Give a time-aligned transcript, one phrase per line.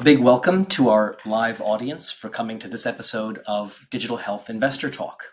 [0.00, 4.48] A big welcome to our live audience for coming to this episode of Digital Health
[4.48, 5.24] Investor Talk.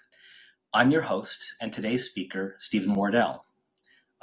[0.74, 3.46] I'm your host and today's speaker, Stephen Wardell.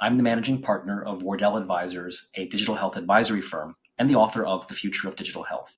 [0.01, 4.45] I'm the managing partner of Wardell Advisors, a digital health advisory firm, and the author
[4.45, 5.77] of The Future of Digital Health.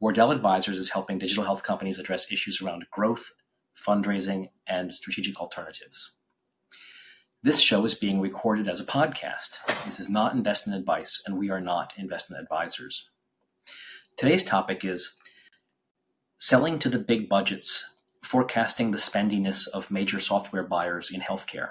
[0.00, 3.30] Wardell Advisors is helping digital health companies address issues around growth,
[3.78, 6.14] fundraising, and strategic alternatives.
[7.44, 9.64] This show is being recorded as a podcast.
[9.84, 13.10] This is not investment advice, and we are not investment advisors.
[14.16, 15.16] Today's topic is
[16.38, 21.70] selling to the big budgets, forecasting the spendiness of major software buyers in healthcare.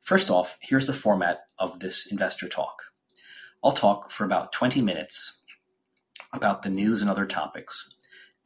[0.00, 2.84] First off, here's the format of this investor talk.
[3.64, 5.42] I'll talk for about 20 minutes
[6.32, 7.92] about the news and other topics,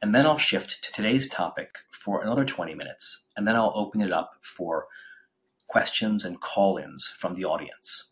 [0.01, 4.01] and then I'll shift to today's topic for another 20 minutes, and then I'll open
[4.01, 4.87] it up for
[5.67, 8.09] questions and call ins from the audience.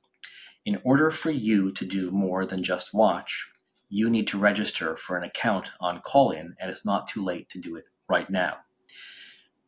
[0.67, 3.49] In order for you to do more than just watch,
[3.89, 7.59] you need to register for an account on Callin, and it's not too late to
[7.59, 8.55] do it right now.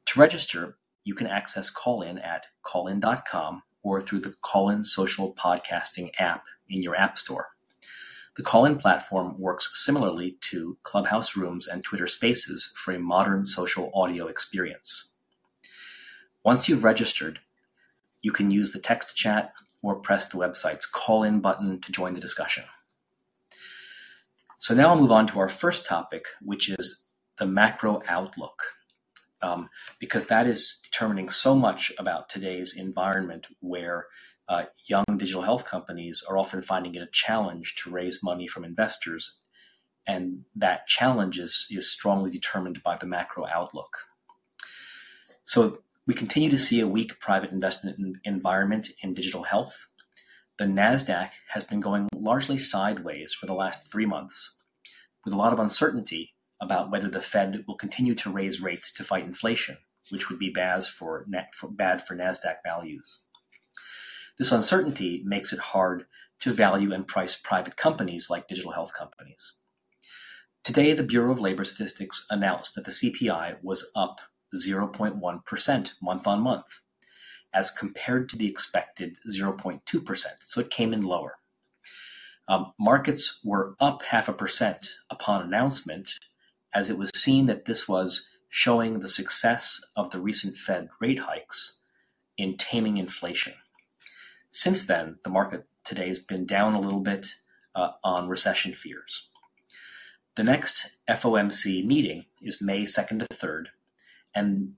[0.07, 6.43] To register, you can access Callin at callin.com or through the Callin social podcasting app
[6.69, 7.47] in your app store.
[8.37, 13.91] The Callin platform works similarly to Clubhouse Rooms and Twitter Spaces for a modern social
[13.93, 15.11] audio experience.
[16.43, 17.39] Once you've registered,
[18.21, 22.13] you can use the text chat or press the website's call in button to join
[22.13, 22.63] the discussion.
[24.59, 27.05] So now I'll move on to our first topic, which is
[27.37, 28.61] the macro outlook,
[29.41, 34.07] um, because that is determining so much about today's environment where
[34.49, 38.65] uh, young digital health companies are often finding it a challenge to raise money from
[38.65, 39.39] investors.
[40.05, 43.99] And that challenge is, is strongly determined by the macro outlook.
[45.45, 49.87] So we continue to see a weak private investment environment in digital health.
[50.59, 54.59] The NASDAQ has been going largely sideways for the last three months,
[55.23, 59.05] with a lot of uncertainty about whether the Fed will continue to raise rates to
[59.05, 59.77] fight inflation,
[60.09, 61.25] which would be bad for,
[61.69, 63.19] bad for NASDAQ values.
[64.37, 66.07] This uncertainty makes it hard
[66.41, 69.53] to value and price private companies like digital health companies.
[70.65, 74.19] Today, the Bureau of Labor Statistics announced that the CPI was up
[74.53, 76.81] 0.1% month on month,
[77.53, 80.25] as compared to the expected 0.2%.
[80.41, 81.37] So it came in lower.
[82.47, 86.13] Um, markets were up half a percent upon announcement,
[86.73, 91.19] as it was seen that this was showing the success of the recent Fed rate
[91.19, 91.79] hikes
[92.37, 93.53] in taming inflation.
[94.49, 97.35] Since then, the market today has been down a little bit
[97.75, 99.29] uh, on recession fears.
[100.35, 103.65] The next FOMC meeting is May 2nd to 3rd,
[104.33, 104.73] and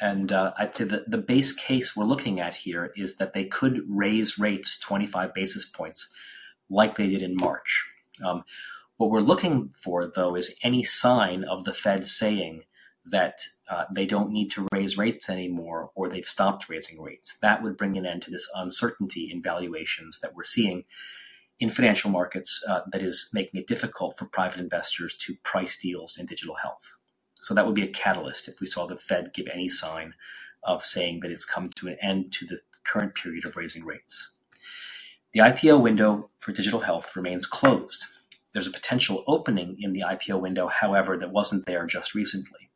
[0.00, 3.82] and uh, I'd say the, base case we're looking at here is that they could
[3.88, 6.10] raise rates 25 basis points
[6.68, 7.88] like they did in March.
[8.24, 8.44] Um,
[8.98, 12.64] what we're looking for, though, is any sign of the Fed saying
[13.06, 17.36] that uh, they don't need to raise rates anymore or they've stopped raising rates.
[17.40, 20.84] That would bring an end to this uncertainty in valuations that we're seeing
[21.58, 26.18] in financial markets uh, that is making it difficult for private investors to price deals
[26.18, 26.96] in digital health.
[27.46, 30.14] So that would be a catalyst if we saw the Fed give any sign
[30.64, 34.34] of saying that it's come to an end to the current period of raising rates.
[35.32, 38.04] The IPO window for digital health remains closed.
[38.52, 42.68] There's a potential opening in the IPO window, however, that wasn't there just recently.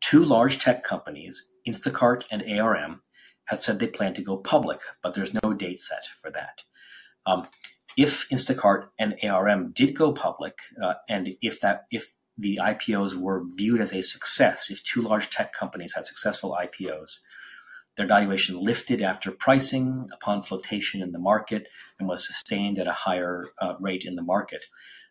[0.00, 3.02] Two large tech companies, Instacart and ARM,
[3.46, 6.62] have said they plan to go public, but there's no date set for that.
[7.26, 7.48] Um,
[7.96, 13.44] if Instacart and ARM did go public, uh, and if that if the IPOs were
[13.54, 14.70] viewed as a success.
[14.70, 17.20] If two large tech companies had successful IPOs,
[17.96, 22.92] their valuation lifted after pricing upon flotation in the market and was sustained at a
[22.92, 24.64] higher uh, rate in the market,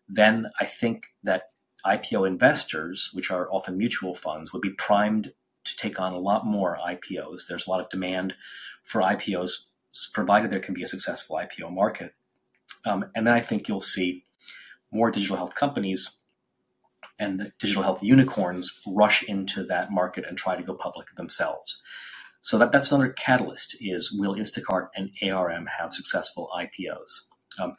[0.07, 1.49] then I think that
[1.85, 5.33] IPO investors, which are often mutual funds, would be primed
[5.63, 7.47] to take on a lot more IPOs.
[7.47, 8.35] There's a lot of demand
[8.83, 9.65] for IPOs,
[10.13, 12.13] provided there can be a successful IPO market.
[12.85, 14.25] Um, and then I think you'll see
[14.91, 16.17] more digital health companies
[17.19, 21.81] and digital health unicorns rush into that market and try to go public themselves.
[22.41, 27.21] So that, that's another catalyst is will Instacart and ARM have successful IPOs?
[27.59, 27.75] Um,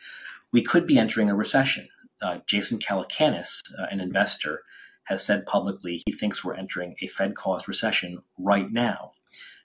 [0.53, 1.89] we could be entering a recession.
[2.21, 4.63] Uh, Jason Calacanis, uh, an investor,
[5.05, 9.13] has said publicly he thinks we're entering a Fed-caused recession right now.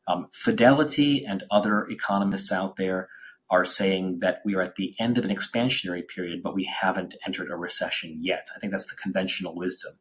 [0.08, 3.10] Um, Fidelity and other economists out there
[3.52, 7.16] are saying that we are at the end of an expansionary period, but we haven't
[7.28, 8.48] entered a recession yet.
[8.56, 9.92] I think that's the conventional wisdom.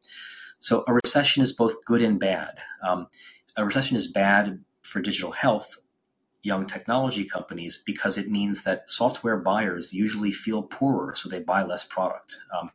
[0.59, 2.59] So a recession is both good and bad.
[2.87, 3.07] Um,
[3.57, 5.77] a recession is bad for digital health
[6.43, 11.63] young technology companies because it means that software buyers usually feel poorer, so they buy
[11.63, 12.37] less product.
[12.57, 12.71] Um,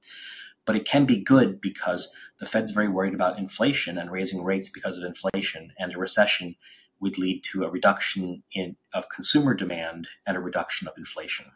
[0.67, 4.69] but it can be good because the Fed's very worried about inflation and raising rates
[4.69, 6.55] because of inflation, and a recession
[7.01, 11.47] would lead to a reduction in of consumer demand and a reduction of inflation,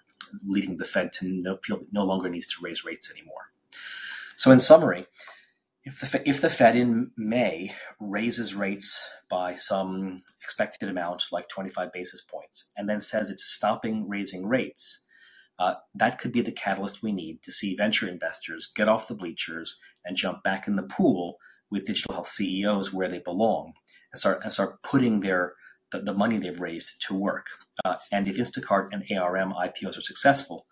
[0.46, 3.52] leading the Fed to no, feel no longer needs to raise rates anymore.
[4.36, 5.06] So, in summary,
[5.84, 11.92] if the, if the Fed in May raises rates by some expected amount, like 25
[11.92, 15.06] basis points, and then says it's stopping raising rates,
[15.58, 19.14] uh, that could be the catalyst we need to see venture investors get off the
[19.14, 21.36] bleachers and jump back in the pool
[21.70, 23.74] with digital health CEOs where they belong
[24.12, 25.54] and start and start putting their
[25.92, 27.46] the, the money they've raised to work.
[27.84, 30.66] Uh, and if Instacart and ARM IPOs are successful,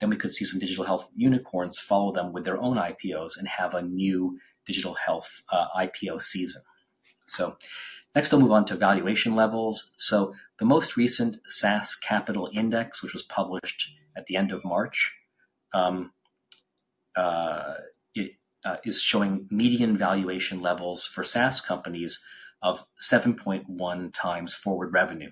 [0.00, 3.48] then we could see some digital health unicorns follow them with their own IPOs and
[3.48, 6.62] have a new digital health uh, IPO season.
[7.26, 7.56] So
[8.14, 9.94] next I'll move on to valuation levels.
[9.96, 15.16] So the most recent SaaS Capital Index, which was published at the end of March,
[15.72, 16.12] um,
[17.16, 17.74] uh,
[18.14, 18.32] it,
[18.64, 22.20] uh, is showing median valuation levels for SaaS companies
[22.64, 25.30] of 7.1 times forward revenue.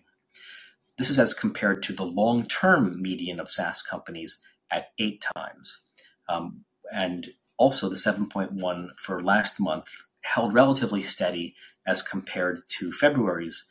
[0.99, 4.41] This is as compared to the long term median of SaaS companies
[4.71, 5.83] at eight times.
[6.29, 9.89] Um, and also the 7.1 for last month
[10.21, 11.57] held relatively steady
[11.87, 13.65] as compared to February's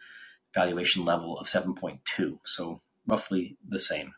[0.54, 4.14] valuation level of 7.2, so roughly the same.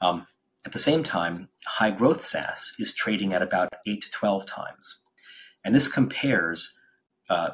[0.00, 0.26] Um,
[0.64, 5.00] at the same time, high growth SaaS is trading at about 8 to 12 times.
[5.64, 6.78] And this compares
[7.28, 7.50] uh,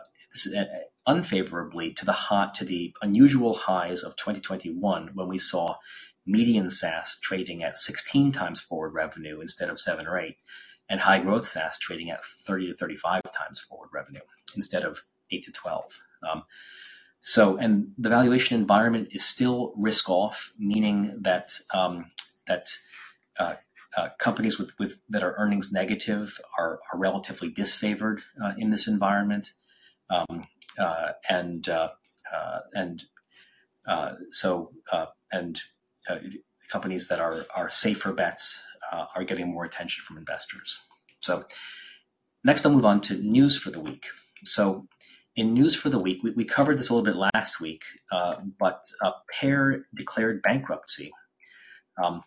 [0.56, 0.64] uh
[1.10, 5.76] unfavorably to the hot to the unusual highs of 2021 when we saw
[6.26, 10.36] median SaaS trading at 16 times forward revenue instead of 7 or 8
[10.88, 14.20] and high growth SaaS trading at 30 to 35 times forward revenue
[14.54, 15.00] instead of
[15.32, 16.00] 8 to 12.
[16.30, 16.44] Um,
[17.20, 22.10] so, and the valuation environment is still risk off, meaning that um,
[22.46, 22.70] that
[23.38, 23.54] uh,
[23.96, 28.86] uh, companies with, with that are earnings negative are, are relatively disfavored uh, in this
[28.86, 29.52] environment.
[30.10, 30.44] Um,
[30.78, 31.88] uh, and uh,
[32.32, 33.02] uh, and
[34.30, 34.72] so
[35.32, 35.60] and
[36.70, 38.62] companies that are are safer bets
[39.14, 40.78] are getting more attention from investors.
[41.20, 41.44] So
[42.44, 44.06] next, I'll move on to news for the week.
[44.44, 44.86] So
[45.36, 48.36] in news for the week, we, we covered this a little bit last week, uh,
[48.58, 51.12] but uh, Pear declared bankruptcy,
[52.02, 52.22] um,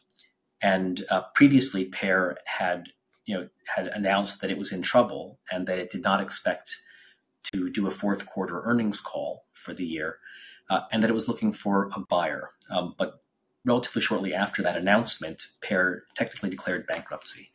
[0.62, 2.88] and uh, previously Pear had
[3.26, 6.78] you know had announced that it was in trouble and that it did not expect
[7.52, 10.20] to do a fourth quarter earnings call for the year,
[10.70, 12.52] uh, and that it was looking for a buyer.
[12.70, 13.20] Um, but
[13.66, 17.50] relatively shortly after that announcement, Pear technically declared bankruptcy.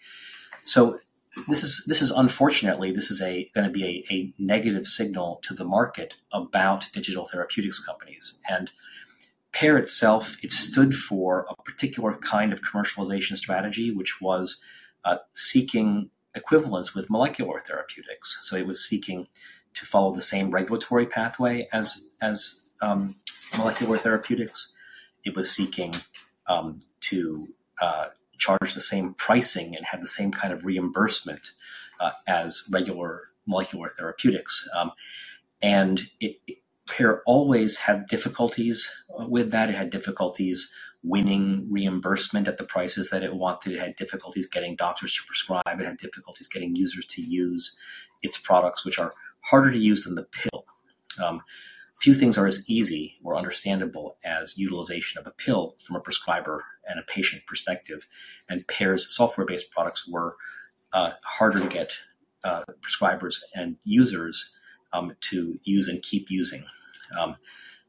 [0.65, 0.99] So
[1.47, 5.41] this is this is unfortunately this is a going to be a, a negative signal
[5.45, 8.71] to the market about digital therapeutics companies and
[9.53, 14.63] Pear itself, it stood for a particular kind of commercialization strategy, which was
[15.05, 18.39] uh, seeking equivalence with molecular therapeutics.
[18.43, 19.27] So it was seeking
[19.75, 23.15] to follow the same regulatory pathway as as um,
[23.57, 24.75] molecular therapeutics.
[25.25, 25.95] It was seeking
[26.47, 27.49] um, to
[27.81, 28.07] uh,
[28.39, 31.53] charge the same pricing and have the same kind of reimbursement
[32.01, 34.69] uh, as regular molecular therapeutics.
[34.77, 34.93] Um,
[35.61, 36.59] and it, it,
[37.27, 39.69] always had difficulties uh, with that.
[39.69, 40.73] It had difficulties
[41.03, 43.75] winning reimbursement at the prices that it wanted.
[43.75, 45.63] It had difficulties getting doctors to prescribe.
[45.67, 47.77] It had difficulties getting users to use
[48.23, 50.65] its products, which are harder to use than the pill.
[51.23, 51.43] Um,
[52.01, 56.65] few things are as easy or understandable as utilization of a pill from a prescriber
[56.89, 58.09] and a patient perspective.
[58.49, 60.37] And Pear's software based products were
[60.93, 61.95] uh, harder to get
[62.45, 64.55] uh, prescribers and users
[64.93, 66.65] um, to use and keep using.
[67.19, 67.37] Um,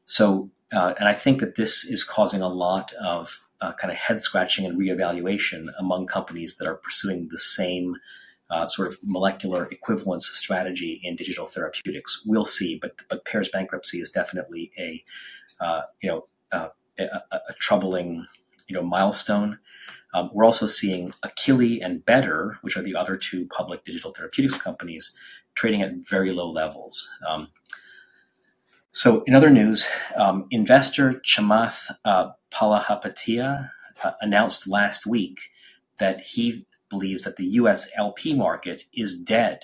[0.06, 3.98] so, uh, and I think that this is causing a lot of uh, kind of
[3.98, 7.96] head scratching and reevaluation among companies that are pursuing the same
[8.50, 12.22] uh, sort of molecular equivalence strategy in digital therapeutics.
[12.26, 15.02] We'll see, but but Pear's bankruptcy is definitely a
[15.60, 18.26] uh, you know uh, a, a, troubling
[18.68, 19.58] you know milestone.
[20.12, 24.56] Um, we're also seeing Akili and Better, which are the other two public digital therapeutics
[24.56, 25.16] companies,
[25.54, 27.08] trading at very low levels.
[27.28, 27.48] Um,
[28.92, 33.70] so, in other news, um, investor Chamath uh, Palihapitiya
[34.02, 35.38] uh, announced last week
[35.98, 39.60] that he believes that the US LP market is dead.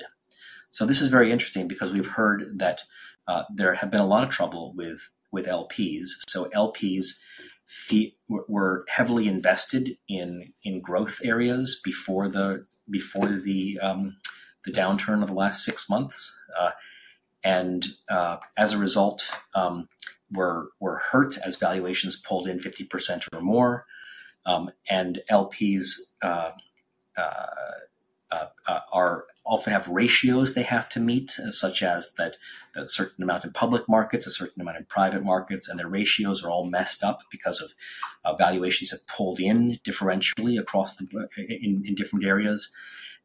[0.71, 2.83] So this is very interesting because we've heard that
[3.29, 6.11] uh, there have been a lot of trouble with with LPs.
[6.29, 7.19] So LPs
[7.67, 14.17] fee- were heavily invested in in growth areas before the before the um,
[14.65, 16.71] the downturn of the last six months, uh,
[17.45, 19.89] and uh, as a result, um,
[20.33, 23.87] were were hurt as valuations pulled in 50% or more,
[24.45, 25.93] um, and LPs
[26.23, 26.51] uh,
[28.93, 32.37] are often have ratios they have to meet, uh, such as that,
[32.75, 35.89] that a certain amount in public markets, a certain amount in private markets, and their
[35.89, 37.73] ratios are all messed up because of
[38.25, 42.73] uh, valuations have pulled in differentially across the in, in different areas.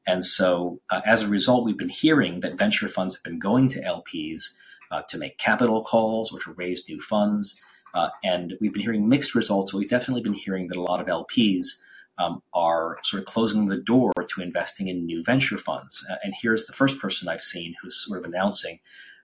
[0.07, 3.67] And so, uh, as a result, we've been hearing that venture funds have been going
[3.69, 4.43] to LPs
[4.91, 7.61] uh, to make capital calls or to raise new funds.
[7.93, 9.73] Uh, and we've been hearing mixed results.
[9.73, 11.65] We've definitely been hearing that a lot of LPs
[12.17, 16.05] um, are sort of closing the door to investing in new venture funds.
[16.09, 18.79] Uh, and here's the first person I've seen who's sort of announcing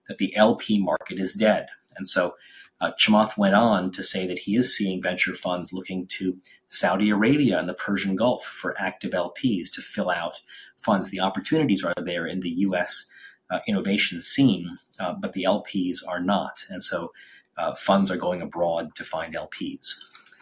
[0.08, 1.68] that the LP market is dead.
[1.96, 2.36] And so
[2.80, 7.10] uh, Chamath went on to say that he is seeing venture funds looking to Saudi
[7.10, 10.42] Arabia and the Persian Gulf for active LPs to fill out
[10.80, 11.10] funds.
[11.10, 13.06] The opportunities are there in the U.S.
[13.50, 16.66] Uh, innovation scene, uh, but the LPs are not.
[16.70, 17.12] And so
[17.58, 19.96] uh, funds are going abroad to find LPs.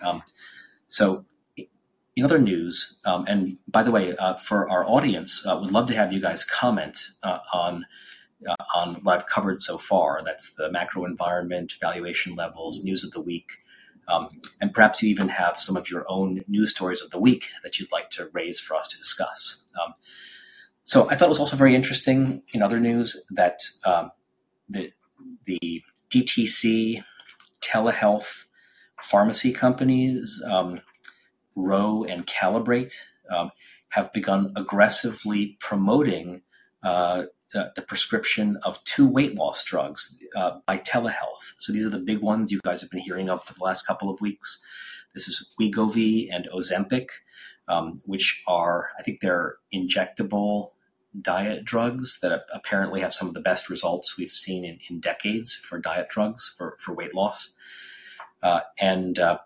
[0.04, 0.22] Um,
[0.88, 1.24] so
[2.16, 5.88] in other news, um, and by the way, uh, for our audience, uh, would love
[5.88, 7.86] to have you guys comment uh, on
[8.48, 10.22] uh, on what I've covered so far.
[10.24, 13.50] That's the macro environment, valuation levels, news of the week,
[14.08, 14.30] um,
[14.62, 17.80] and perhaps you even have some of your own news stories of the week that
[17.80, 19.64] you'd like to raise for us to discuss.
[19.84, 19.94] Um,
[20.86, 24.12] so I thought it was also very interesting in other news that um,
[24.70, 24.94] the
[25.46, 27.04] the DTC
[27.62, 28.46] telehealth
[29.02, 30.42] pharmacy companies
[31.58, 32.96] um, Ro and Calibrate
[33.30, 33.52] um,
[33.90, 36.42] have begun aggressively promoting
[36.84, 41.54] uh, the, the, prescription of two weight loss drugs uh, by telehealth.
[41.60, 43.88] So these are the big ones you guys have been hearing of for the last
[43.88, 44.64] couple of weeks.
[45.14, 47.08] This is Wegovy and Ozempic,
[47.68, 50.72] um, which are, I think they're injectable
[51.22, 55.56] diet drugs that apparently have some of the best results we've seen in, in decades
[55.56, 57.54] for diet drugs for, for weight loss.
[58.44, 59.38] Uh, and uh,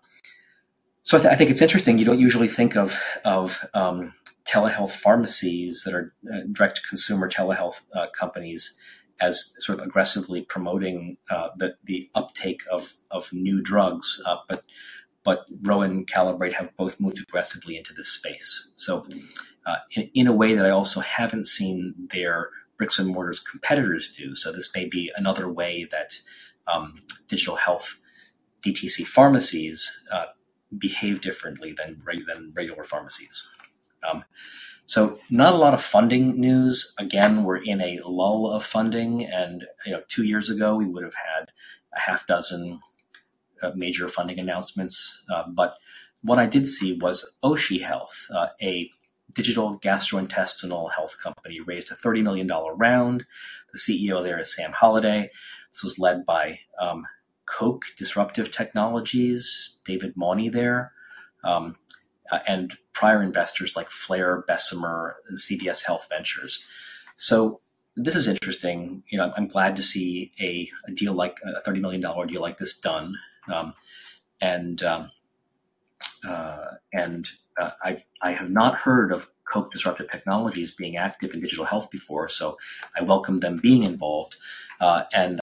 [1.02, 1.98] so I, th- I, think it's interesting.
[1.98, 4.12] You don't usually think of of um,
[4.44, 8.76] telehealth pharmacies that are uh, direct to consumer telehealth uh, companies
[9.20, 14.64] as sort of aggressively promoting uh, the the uptake of of new drugs, uh, but
[15.24, 18.70] but Ro and Calibrate have both moved aggressively into this space.
[18.76, 19.06] So,
[19.66, 24.10] uh, in, in a way that I also haven't seen their bricks and mortars competitors
[24.10, 24.34] do.
[24.34, 26.18] So this may be another way that
[26.66, 28.00] um, digital health
[28.62, 30.26] DTC pharmacies uh,
[30.78, 33.46] behave differently than than regular pharmacies.
[34.08, 34.24] Um,
[34.86, 36.94] so not a lot of funding news.
[36.98, 41.04] Again, we're in a lull of funding, and you know, two years ago we would
[41.04, 41.52] have had
[41.94, 42.80] a half dozen
[43.62, 45.24] uh, major funding announcements.
[45.32, 45.76] Uh, but
[46.22, 48.90] what I did see was Oshi Health, uh, a
[49.32, 53.24] digital gastrointestinal health company, raised a $30 million round.
[53.72, 55.30] The CEO there is Sam Holliday.
[55.72, 57.06] This was led by um,
[57.50, 60.92] Koch Disruptive Technologies, David Mawney there,
[61.44, 61.76] um,
[62.30, 66.64] uh, and prior investors like Flare, Bessemer, and CVS Health Ventures.
[67.16, 67.60] So
[67.96, 69.02] this is interesting.
[69.10, 72.58] You know, I'm glad to see a, a deal like a $30 million deal like
[72.58, 73.16] this done.
[73.52, 73.74] Um,
[74.40, 75.10] and um,
[76.26, 77.26] uh, and
[77.58, 81.90] uh, I I have not heard of Koch Disruptive Technologies being active in digital health
[81.90, 82.56] before, so
[82.96, 84.36] I welcome them being involved.
[84.80, 85.40] Uh, and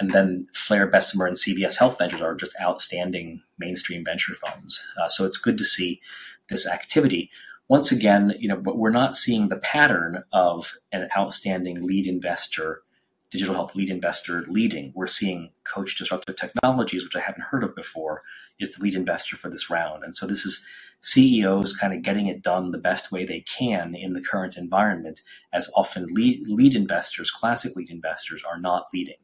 [0.00, 4.84] and then Flare, Bessemer, and CVS Health Ventures are just outstanding mainstream venture funds.
[5.00, 6.00] Uh, so it's good to see
[6.48, 7.30] this activity.
[7.68, 12.82] Once again, you know, but we're not seeing the pattern of an outstanding lead investor,
[13.30, 14.92] digital health lead investor leading.
[14.96, 18.22] We're seeing Koch Disruptive Technologies, which I haven't heard of before,
[18.58, 20.02] is the lead investor for this round.
[20.02, 20.64] And so this is
[21.02, 25.20] CEOs kind of getting it done the best way they can in the current environment,
[25.52, 29.16] as often lead, lead investors, classic lead investors, are not leading.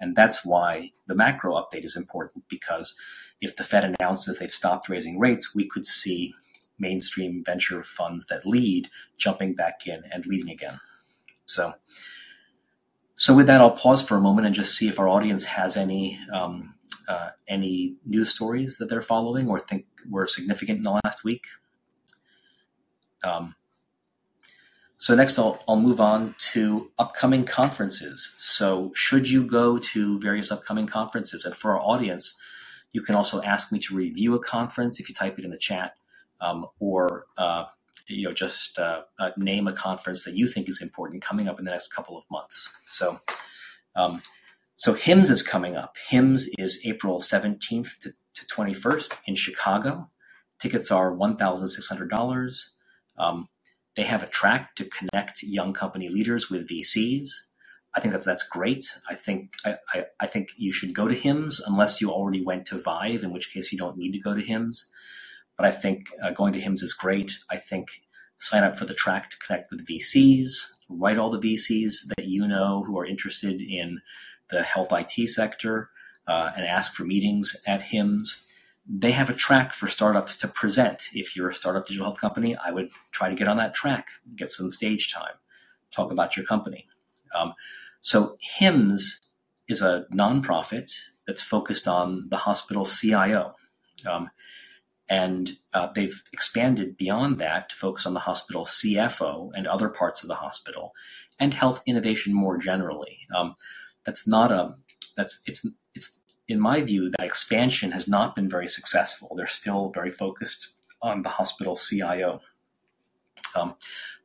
[0.00, 2.94] And that's why the macro update is important because
[3.40, 6.34] if the Fed announces they've stopped raising rates, we could see
[6.78, 10.80] mainstream venture funds that lead jumping back in and leading again.
[11.46, 11.72] So,
[13.14, 15.76] so with that, I'll pause for a moment and just see if our audience has
[15.76, 16.74] any um,
[17.08, 21.44] uh, any news stories that they're following or think were significant in the last week.
[23.24, 23.54] Um,
[24.96, 28.34] so next, I'll, I'll move on to upcoming conferences.
[28.38, 32.40] So should you go to various upcoming conferences, and for our audience,
[32.92, 35.58] you can also ask me to review a conference if you type it in the
[35.58, 35.94] chat,
[36.40, 37.64] um, or uh,
[38.06, 41.58] you know just uh, uh, name a conference that you think is important coming up
[41.58, 42.72] in the next couple of months.
[42.86, 43.18] So.
[43.94, 44.22] Um,
[44.82, 45.94] so HIMSS is coming up.
[46.10, 50.10] HIMSS is April 17th to, to 21st in Chicago.
[50.58, 52.64] Tickets are $1,600.
[53.16, 53.48] Um,
[53.94, 57.30] they have a track to connect young company leaders with VCs.
[57.94, 58.98] I think that's that's great.
[59.08, 62.66] I think I, I, I, think you should go to HIMSS unless you already went
[62.66, 64.86] to Vive, in which case you don't need to go to HIMSS.
[65.56, 67.38] But I think uh, going to HIMSS is great.
[67.48, 67.86] I think
[68.38, 70.54] sign up for the track to connect with VCs,
[70.88, 74.00] write all the VCs that you know who are interested in
[74.52, 75.90] the health IT sector,
[76.28, 78.42] uh, and ask for meetings at HIMSS.
[78.86, 81.04] They have a track for startups to present.
[81.12, 84.08] If you're a startup digital health company, I would try to get on that track,
[84.36, 85.34] get some stage time,
[85.90, 86.86] talk about your company.
[87.34, 87.54] Um,
[88.00, 89.20] so HIMSS
[89.68, 90.92] is a nonprofit
[91.26, 93.54] that's focused on the hospital CIO.
[94.04, 94.30] Um,
[95.08, 100.22] and uh, they've expanded beyond that to focus on the hospital CFO and other parts
[100.22, 100.92] of the hospital
[101.38, 103.18] and health innovation more generally.
[103.34, 103.56] Um,
[104.04, 104.74] that's not a,
[105.16, 109.34] that's, it's, it's, in my view, that expansion has not been very successful.
[109.36, 110.68] They're still very focused
[111.00, 112.40] on the hospital CIO.
[113.54, 113.74] Um,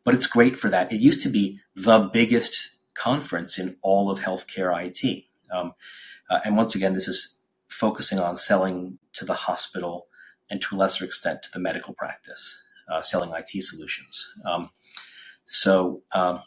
[0.04, 0.92] but it's great for that.
[0.92, 5.26] It used to be the biggest conference in all of healthcare IT.
[5.52, 5.74] Um,
[6.30, 10.08] uh, and once again, this is focusing on selling to the hospital
[10.50, 14.26] and to a lesser extent to the medical practice, uh, selling IT solutions.
[14.46, 14.70] Um,
[15.46, 16.42] so, um,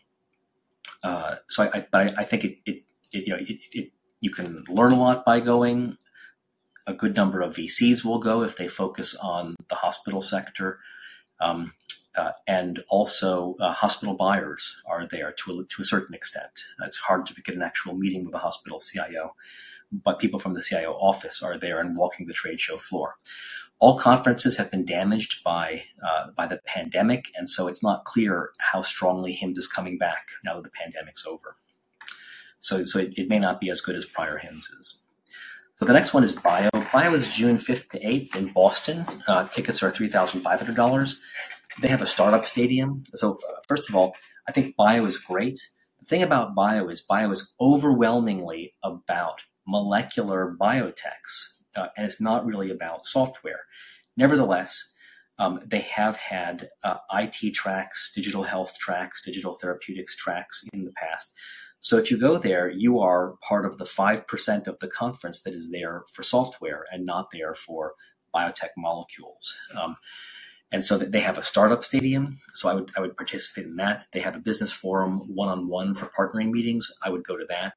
[1.03, 3.93] uh, so I, I, but I, I think it, it, it you know, it, it,
[4.21, 5.97] you can learn a lot by going.
[6.87, 10.81] A good number of VCs will go if they focus on the hospital sector.
[11.41, 11.73] Um,
[12.17, 16.65] uh, and also uh, hospital buyers are there to a, to a certain extent.
[16.85, 19.35] It's hard to get an actual meeting with a hospital CIO,
[19.93, 23.15] but people from the CIO office are there and walking the trade show floor.
[23.79, 28.51] All conferences have been damaged by uh, by the pandemic, and so it's not clear
[28.59, 31.57] how strongly HIMSS is coming back now that the pandemic's over.
[32.61, 34.99] So, so it, it may not be as good as prior HIMSS is.
[35.77, 36.69] So the next one is Bio.
[36.93, 39.05] Bio is June 5th to 8th in Boston.
[39.27, 41.17] Uh, tickets are $3,500
[41.81, 43.05] they have a startup stadium.
[43.15, 43.39] So
[43.69, 44.15] first of all,
[44.49, 45.59] I think bio is great.
[46.01, 52.47] The thing about bio is bio is overwhelmingly about molecular biotechs, uh, and it's not
[52.47, 53.61] really about software.
[54.17, 54.93] Nevertheless,
[55.39, 60.93] um, they have had uh, IT tracks, digital health tracks, digital therapeutics tracks in the
[60.93, 61.33] past.
[61.81, 65.55] So if you go there, you are part of the 5% of the conference that
[65.55, 67.95] is there for software and not there for
[68.35, 69.57] biotech molecules.
[69.81, 69.97] Um,
[70.73, 72.39] and so they have a startup stadium.
[72.55, 74.07] So I would I would participate in that.
[74.13, 76.93] They have a business forum one on one for partnering meetings.
[77.03, 77.75] I would go to that.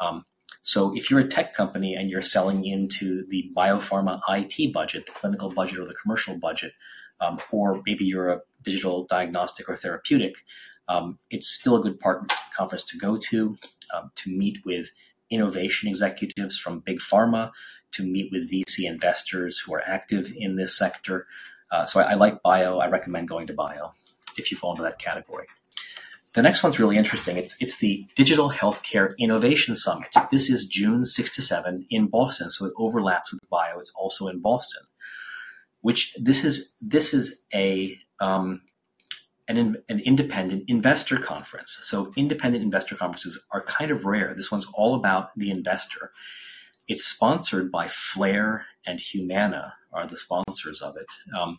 [0.00, 0.24] Um,
[0.62, 5.12] so if you're a tech company and you're selling into the biopharma IT budget, the
[5.12, 6.72] clinical budget or the commercial budget,
[7.20, 10.34] um, or maybe you're a digital diagnostic or therapeutic,
[10.88, 13.56] um, it's still a good part conference to go to
[13.94, 14.90] um, to meet with
[15.30, 17.50] innovation executives from big pharma,
[17.92, 21.26] to meet with VC investors who are active in this sector.
[21.70, 22.78] Uh, so I, I, like bio.
[22.78, 23.92] I recommend going to bio
[24.36, 25.46] if you fall into that category.
[26.34, 27.36] The next one's really interesting.
[27.36, 30.08] It's it's the Digital Healthcare Innovation Summit.
[30.32, 33.78] This is June six to seven in Boston, so it overlaps with bio.
[33.78, 34.82] It's also in Boston.
[35.80, 38.62] Which this is this is a um,
[39.48, 41.78] an, an independent investor conference.
[41.82, 44.34] So independent investor conferences are kind of rare.
[44.34, 46.12] This one's all about the investor.
[46.88, 51.06] It's sponsored by Flare and Humana are the sponsors of it.
[51.38, 51.58] Um,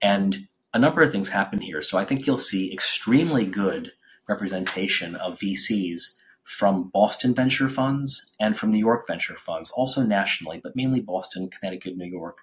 [0.00, 1.82] and a number of things happen here.
[1.82, 3.92] So I think you'll see extremely good
[4.28, 10.60] representation of VCs from Boston venture funds and from New York venture funds, also nationally,
[10.62, 12.38] but mainly Boston, Connecticut, New York,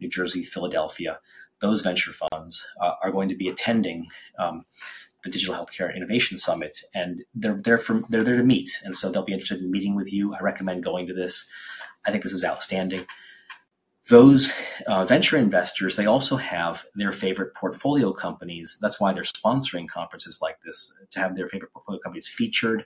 [0.00, 1.18] New Jersey, Philadelphia.
[1.60, 4.64] Those venture funds uh, are going to be attending um,
[5.22, 9.22] the Digital Healthcare Innovation Summit, and they're there they're there to meet, and so they'll
[9.22, 10.34] be interested in meeting with you.
[10.34, 11.48] I recommend going to this.
[12.04, 13.06] I think this is outstanding
[14.08, 14.52] those
[14.86, 20.40] uh, venture investors they also have their favorite portfolio companies that's why they're sponsoring conferences
[20.42, 22.84] like this to have their favorite portfolio companies featured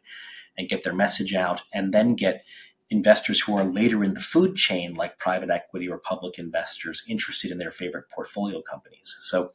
[0.57, 2.45] and get their message out and then get
[2.91, 7.51] investors who are later in the food chain like private equity or public investors interested
[7.51, 9.53] in their favorite portfolio companies so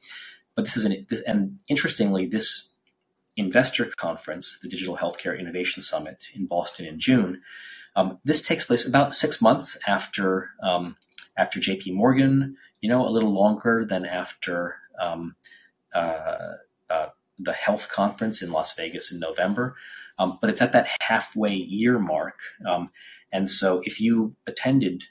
[0.56, 2.74] but this is an this, and interestingly this
[3.36, 7.42] investor conference the digital healthcare innovation summit in boston in june
[7.96, 10.96] um, this takes place about six months after um,
[11.38, 15.36] after JP Morgan, you know, a little longer than after um,
[15.94, 16.54] uh,
[16.90, 17.08] uh,
[17.40, 19.76] the health conference in Las Vegas in November.
[20.20, 22.36] Um, but it's at that halfway year mark.
[22.68, 22.90] Um,
[23.34, 25.04] and so if you attended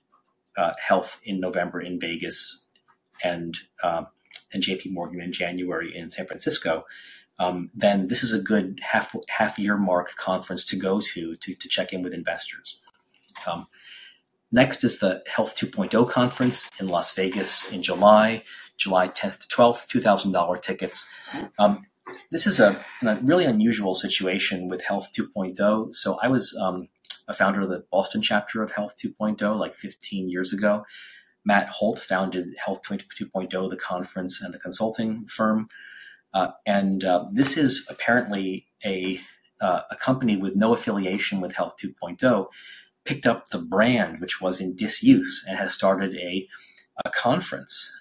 [0.56, 2.66] uh, health in November in Vegas
[3.22, 4.06] and, um,
[4.52, 6.84] and JP Morgan in January in San Francisco,
[7.38, 11.54] um, then this is a good half half year mark conference to go to to,
[11.54, 12.80] to check in with investors.
[13.46, 13.66] Um,
[14.54, 18.44] Next is the Health 2.0 conference in Las Vegas in July,
[18.76, 21.08] July 10th to 12th, $2,000 tickets.
[21.58, 21.86] Um,
[22.30, 25.94] this is a, a, really unusual situation with Health 2.0.
[25.94, 26.88] So I was um,
[27.28, 30.84] a founder of the Boston chapter of Health 2.0 like 15 years ago.
[31.44, 35.68] Matt Holt founded Health 2.0, the conference and the consulting firm.
[36.34, 39.20] Uh, and uh, this is apparently a,
[39.60, 42.46] uh, a company with no affiliation with Health 2.0
[43.04, 46.48] picked up the brand, which was in disuse, and has started a,
[47.04, 47.92] a conference.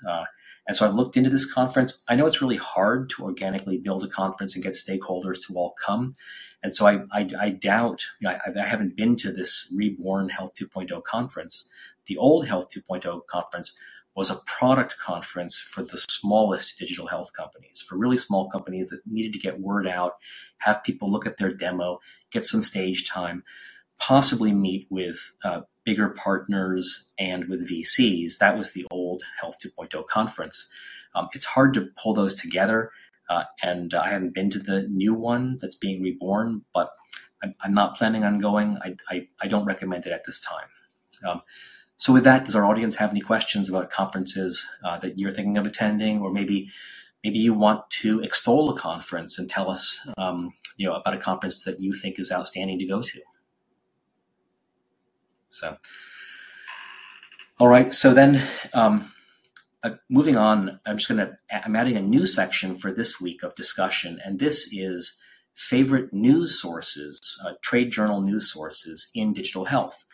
[0.67, 2.03] And so I've looked into this conference.
[2.07, 5.73] I know it's really hard to organically build a conference and get stakeholders to all
[5.83, 6.15] come.
[6.63, 10.29] And so I, I, I doubt, you know, I, I, haven't been to this reborn
[10.29, 11.69] Health 2.0 conference.
[12.05, 13.77] The old Health 2.0 conference
[14.15, 19.01] was a product conference for the smallest digital health companies, for really small companies that
[19.05, 20.13] needed to get word out,
[20.57, 23.43] have people look at their demo, get some stage time,
[23.99, 28.37] possibly meet with uh, bigger partners and with VCs.
[28.39, 29.00] That was the old
[29.39, 30.69] Health 2.0 conference.
[31.15, 32.91] Um, it's hard to pull those together,
[33.29, 36.91] uh, and uh, I haven't been to the new one that's being reborn, but
[37.43, 38.77] I'm, I'm not planning on going.
[38.83, 40.67] I, I, I, don't recommend it at this time.
[41.27, 41.41] Um,
[41.97, 45.57] so, with that, does our audience have any questions about conferences uh, that you're thinking
[45.57, 46.71] of attending, or maybe
[47.23, 51.19] maybe you want to extol a conference and tell us, um, you know, about a
[51.19, 53.21] conference that you think is outstanding to go to?
[55.49, 55.77] So,
[57.61, 57.93] all right.
[57.93, 58.41] So then,
[58.73, 59.13] um,
[59.83, 63.43] uh, moving on, I'm just going to, I'm adding a new section for this week
[63.43, 65.19] of discussion, and this is
[65.53, 70.05] favorite news sources, uh, trade journal news sources in digital health.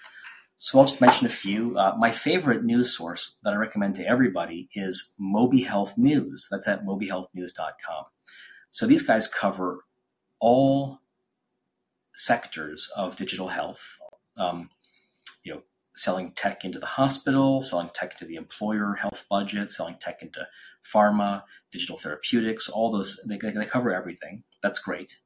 [0.58, 1.78] So I'll just mention a few.
[1.78, 6.50] Uh, my favorite news source that I recommend to everybody is MobiHealthNews.
[6.52, 8.04] That's at mobihealthnews.com.
[8.72, 9.86] So these guys cover
[10.42, 11.00] all
[12.14, 13.98] sectors of digital health.
[14.36, 14.70] Um,
[15.98, 20.48] selling tech into the hospital, selling tech into the employer health budget, selling tech into
[20.86, 24.44] pharma, digital therapeutics, all those, they, they cover everything.
[24.62, 25.20] That's great.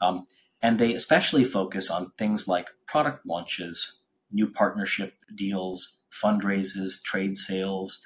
[0.00, 0.26] Um,
[0.62, 4.00] and they especially focus on things like product launches,
[4.32, 8.02] new partnership deals, fundraisers, trade sales,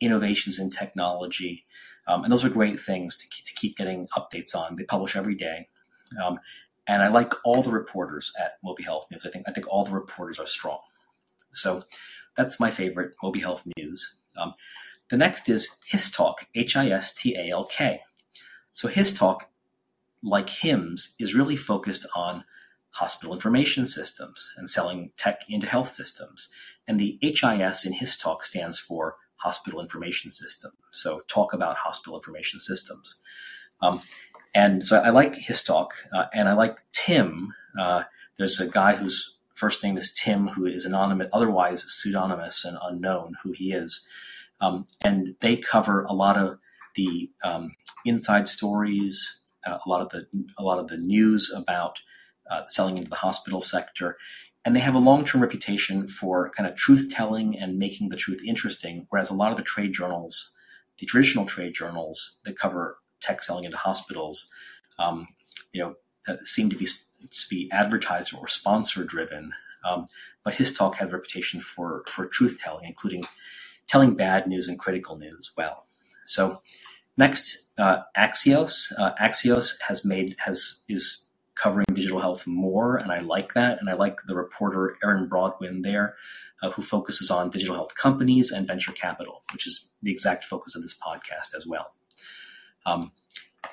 [0.00, 1.64] innovations in technology.
[2.06, 4.76] Um, and those are great things to, to keep getting updates on.
[4.76, 5.68] They publish every day.
[6.22, 6.38] Um,
[6.86, 9.26] and I like all the reporters at MobiHealthNews.
[9.26, 10.80] I think I think all the reporters are strong.
[11.54, 11.82] So
[12.36, 14.14] that's my favorite Moby Health News.
[14.36, 14.54] Um,
[15.10, 18.00] the next is HIStalk, H I S T A L K.
[18.72, 19.42] So HIStalk,
[20.22, 22.44] like HIMSS, is really focused on
[22.90, 26.48] hospital information systems and selling tech into health systems.
[26.86, 30.72] And the HIS in HIStalk stands for Hospital Information System.
[30.90, 33.20] So talk about hospital information systems.
[33.82, 34.00] Um,
[34.54, 37.52] and so I like HIStalk, uh, and I like Tim.
[37.78, 38.04] Uh,
[38.38, 43.34] there's a guy whose first name is Tim, who is anonymous, otherwise pseudonymous and unknown
[43.42, 44.06] who he is.
[44.60, 46.58] Um, and they cover a lot of
[46.96, 50.26] the um, inside stories, uh, a lot of the
[50.58, 51.98] a lot of the news about
[52.50, 54.16] uh, selling into the hospital sector,
[54.64, 58.16] and they have a long term reputation for kind of truth telling and making the
[58.16, 59.06] truth interesting.
[59.10, 60.52] Whereas a lot of the trade journals,
[60.98, 64.50] the traditional trade journals that cover tech selling into hospitals,
[64.98, 65.26] um,
[65.72, 65.94] you know,
[66.28, 66.86] uh, seem to be
[67.48, 69.52] be advertiser or sponsor driven.
[69.84, 70.08] Um,
[70.44, 73.24] but HIStalk had a reputation for for truth telling, including
[73.86, 75.86] telling bad news and critical news well.
[76.26, 76.62] So
[77.16, 78.92] next, uh, Axios.
[78.98, 83.78] Uh, Axios has made has is covering digital health more, and I like that.
[83.78, 86.16] And I like the reporter Erin Brodwin there,
[86.62, 90.74] uh, who focuses on digital health companies and venture capital, which is the exact focus
[90.74, 91.92] of this podcast as well.
[92.86, 93.12] Um,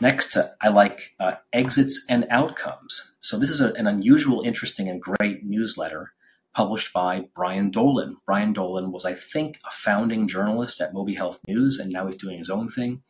[0.02, 3.16] next, uh, I like uh, exits and outcomes.
[3.22, 6.12] So this is a, an unusual, interesting, and great newsletter
[6.54, 8.18] published by Brian Dolan.
[8.26, 12.50] Brian Dolan was, I think, a founding journalist at MobiHealthNews, and now he's doing his
[12.50, 13.04] own thing.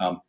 [0.00, 0.20] Um,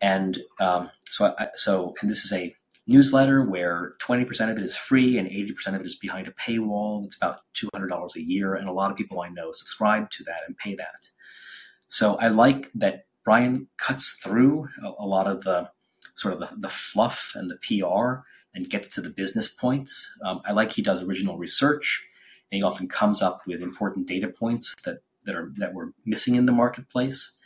[0.00, 2.54] and um, so, I, so, and this is a
[2.88, 7.04] newsletter where 20% of it is free and 80% of it is behind a paywall.
[7.04, 10.40] It's about $200 a year, and a lot of people I know subscribe to that
[10.46, 11.08] and pay that.
[11.86, 15.70] So I like that Brian cuts through a, a lot of the
[16.14, 18.20] sort of the, the, fluff and the PR
[18.54, 20.10] and gets to the business points.
[20.24, 22.06] Um, I like he does original research,
[22.50, 26.34] and he often comes up with important data points that that are that were missing
[26.34, 27.36] in the marketplace.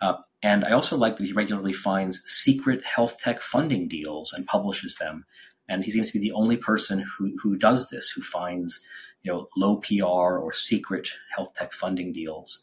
[0.00, 4.46] Uh, and I also like that he regularly finds secret health tech funding deals and
[4.46, 5.24] publishes them.
[5.68, 8.84] And he seems to be the only person who, who does this, who finds
[9.22, 12.62] you know low PR or secret health tech funding deals.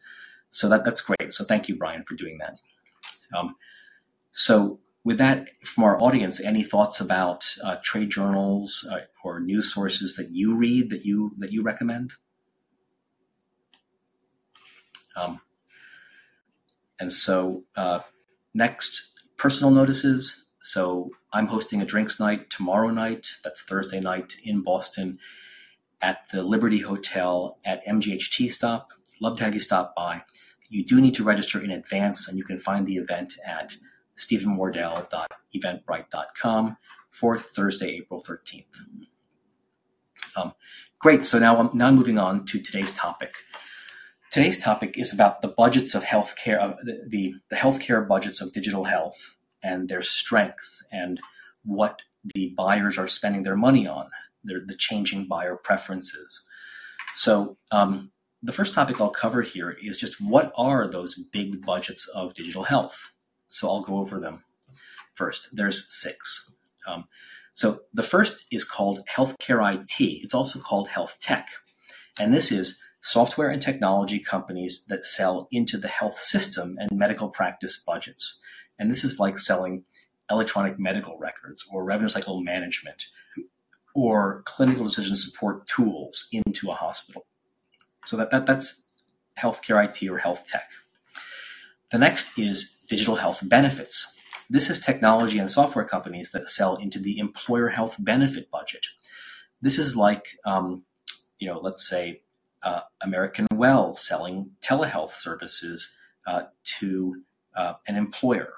[0.52, 1.34] So that that's great.
[1.34, 2.56] So thank you, Brian, for doing that.
[3.38, 3.56] Um,
[4.32, 9.74] so with that, from our audience, any thoughts about uh, trade journals uh, or news
[9.74, 12.14] sources that you read that you that you recommend?
[15.16, 15.42] Um,
[17.00, 18.00] and so uh,
[18.54, 19.08] next,
[19.38, 20.44] personal notices.
[20.62, 23.28] So I'm hosting a drinks night tomorrow night.
[23.44, 25.20] That's Thursday night in Boston
[26.02, 28.90] at the Liberty Hotel at MGHT Stop.
[29.20, 30.24] Love to have you stop by.
[30.70, 33.76] You do need to register in advance, and you can find the event at
[34.18, 36.78] stephenwardell.eventbrite.com
[37.10, 38.66] for Thursday, April 13th.
[40.36, 40.54] Um,
[41.00, 41.26] great.
[41.26, 43.34] So now, I'm now moving on to today's topic.
[44.30, 48.54] Today's topic is about the budgets of healthcare, uh, the, the, the healthcare budgets of
[48.54, 51.20] digital health and their strength and
[51.64, 52.04] what
[52.36, 54.10] the buyers are spending their money on,
[54.44, 56.44] their, the changing buyer preferences.
[57.14, 62.08] So, um, the first topic I'll cover here is just what are those big budgets
[62.08, 63.12] of digital health?
[63.50, 64.44] So, I'll go over them
[65.14, 65.56] first.
[65.56, 66.52] There's six.
[66.88, 67.06] Um,
[67.54, 71.50] so, the first is called healthcare IT, it's also called health tech.
[72.20, 77.30] And this is software and technology companies that sell into the health system and medical
[77.30, 78.40] practice budgets.
[78.78, 79.84] And this is like selling
[80.30, 83.06] electronic medical records or revenue cycle management
[83.96, 87.26] or clinical decision support tools into a hospital.
[88.06, 88.84] So that, that that's
[89.40, 90.70] healthcare IT or health tech.
[91.92, 94.16] The next is digital health benefits.
[94.50, 98.88] This is technology and software companies that sell into the employer health benefit budget.
[99.62, 100.84] This is like, um,
[101.38, 102.22] you know, let's say
[102.64, 106.44] uh, American Well selling telehealth services uh,
[106.80, 107.22] to
[107.56, 108.54] uh, an employer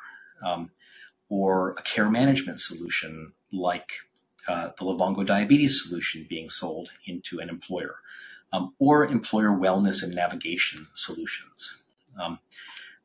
[0.45, 0.71] um,
[1.29, 3.91] or a care management solution like
[4.47, 7.95] uh, the Livongo diabetes solution being sold into an employer,
[8.53, 11.83] um, or employer wellness and navigation solutions.
[12.21, 12.39] Um,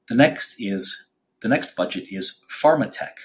[0.08, 1.06] the next is
[1.42, 3.16] the next budget is pharma tech.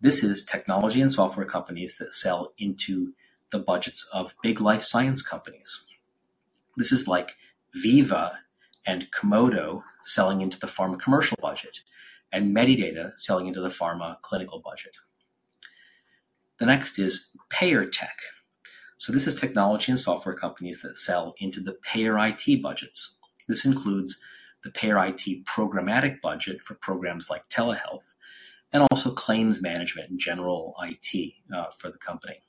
[0.00, 3.12] This is technology and software companies that sell into
[3.50, 5.86] the budgets of big life science companies.
[6.76, 7.36] This is like
[7.84, 8.32] Veeva
[8.86, 11.80] and Komodo selling into the pharma commercial budget
[12.32, 14.92] and Medidata selling into the pharma clinical budget.
[16.58, 18.18] The next is payer tech.
[19.00, 23.14] So this is technology and software companies that sell into the payer IT budgets.
[23.48, 24.20] This includes
[24.62, 28.04] the payer IT programmatic budget for programs like telehealth,
[28.74, 32.42] and also claims management and general IT uh, for the company.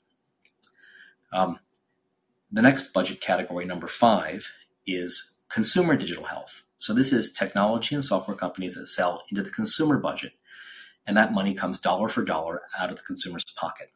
[1.31, 1.57] Um,
[2.51, 4.51] the next budget category, number five,
[4.85, 6.63] is consumer digital health.
[6.79, 10.33] So this is technology and software companies that sell into the consumer budget,
[11.07, 13.89] and that money comes dollar for dollar out of the consumer's pocket.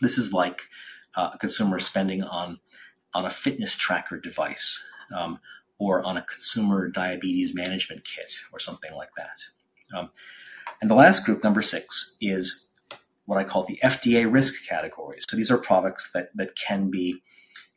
[0.00, 0.62] This is like
[1.16, 2.58] uh, consumer spending on
[3.14, 5.40] on a fitness tracker device um,
[5.78, 9.96] or on a consumer diabetes management kit or something like that.
[9.96, 10.10] Um,
[10.80, 12.68] and the last group, number six, is
[13.24, 15.24] what I call the FDA risk categories.
[15.28, 17.22] So these are products that that can be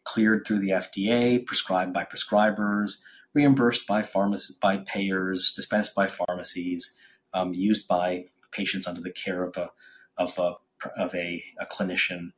[0.04, 2.98] cleared through the FDA, prescribed by prescribers,
[3.34, 6.96] reimbursed by pharmacy, by payers, dispensed by pharmacies,
[7.34, 9.70] um, used by patients under the care of a
[10.18, 10.56] of a
[10.98, 12.32] of a, a clinician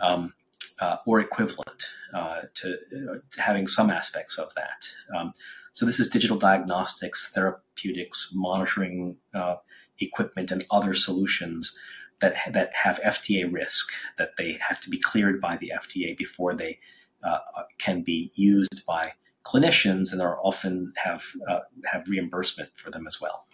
[0.00, 0.32] um,
[0.80, 4.88] uh, or equivalent uh, to, uh, to, having some aspects of that.
[5.16, 5.32] Um,
[5.72, 9.56] so this is digital diagnostics, therapeutics, monitoring uh,
[9.98, 11.78] equipment, and other solutions
[12.20, 16.54] that that have FDA risk that they have to be cleared by the FDA before
[16.54, 16.78] they
[17.22, 17.38] uh,
[17.78, 19.12] can be used by
[19.44, 23.46] clinicians and are often have uh, have reimbursement for them as well.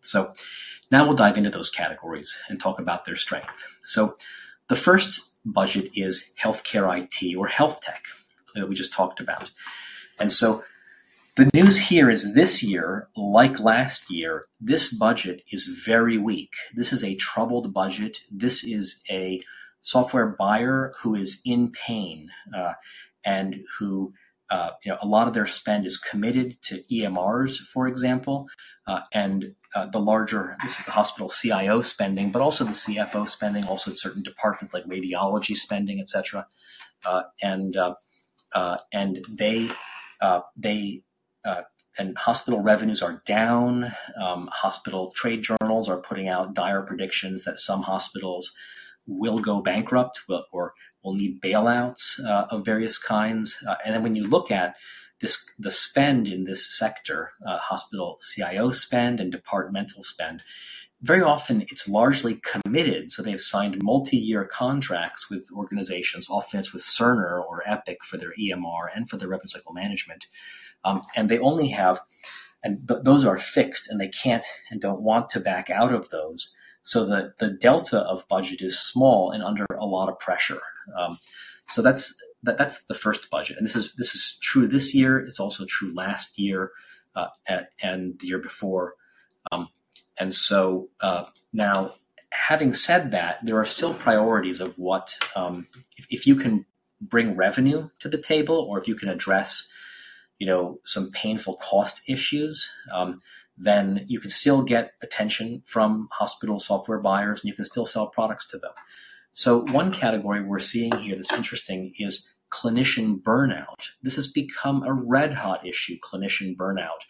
[0.00, 0.32] So
[0.90, 3.78] now we'll dive into those categories and talk about their strength.
[3.84, 4.16] So
[4.68, 8.04] the first budget is healthcare IT or health tech
[8.54, 9.50] that we just talked about.
[10.18, 10.62] And so
[11.36, 16.52] the news here is this year, like last year, this budget is very weak.
[16.74, 18.18] This is a troubled budget.
[18.30, 19.40] This is a
[19.80, 22.74] software buyer who is in pain uh,
[23.24, 24.12] and who
[24.50, 28.48] uh, you know, a lot of their spend is committed to EMRs, for example,
[28.86, 33.28] uh, and uh, the larger this is the hospital CIO spending, but also the CFO
[33.28, 36.46] spending, also certain departments like radiology spending, etc.
[37.04, 37.94] Uh, and uh,
[38.54, 39.70] uh, and they
[40.56, 41.02] they
[41.98, 43.92] and hospital revenues are down.
[44.20, 48.54] Um, hospital trade journals are putting out dire predictions that some hospitals
[49.06, 50.20] will go bankrupt
[50.52, 53.62] or will need bailouts uh, of various kinds.
[53.68, 54.74] Uh, and then when you look at
[55.20, 60.42] this, the spend in this sector, uh, hospital CIO spend and departmental spend,
[61.02, 63.10] very often it's largely committed.
[63.10, 66.28] So they've signed multi-year contracts with organizations.
[66.28, 70.26] Often it's with Cerner or Epic for their EMR and for their revenue cycle management.
[70.84, 72.00] Um, and they only have,
[72.62, 76.10] and th- those are fixed, and they can't and don't want to back out of
[76.10, 76.54] those.
[76.82, 80.60] So the, the delta of budget is small and under a lot of pressure.
[80.98, 81.18] Um,
[81.66, 85.18] so that's that, that's the first budget, and this is this is true this year.
[85.18, 86.72] It's also true last year
[87.14, 88.94] uh, and, and, the year before.
[89.52, 89.68] Um,
[90.18, 91.92] and so uh, now,
[92.30, 96.66] having said that, there are still priorities of what um, if, if you can
[97.00, 99.70] bring revenue to the table, or if you can address,
[100.38, 102.70] you know, some painful cost issues.
[102.92, 103.20] Um,
[103.60, 108.08] then you can still get attention from hospital software buyers and you can still sell
[108.08, 108.72] products to them.
[109.32, 113.90] So, one category we're seeing here that's interesting is clinician burnout.
[114.02, 117.04] This has become a red hot issue clinician burnout.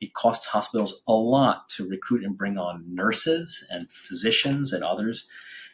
[0.00, 5.28] It costs hospitals a lot to recruit and bring on nurses and physicians and others.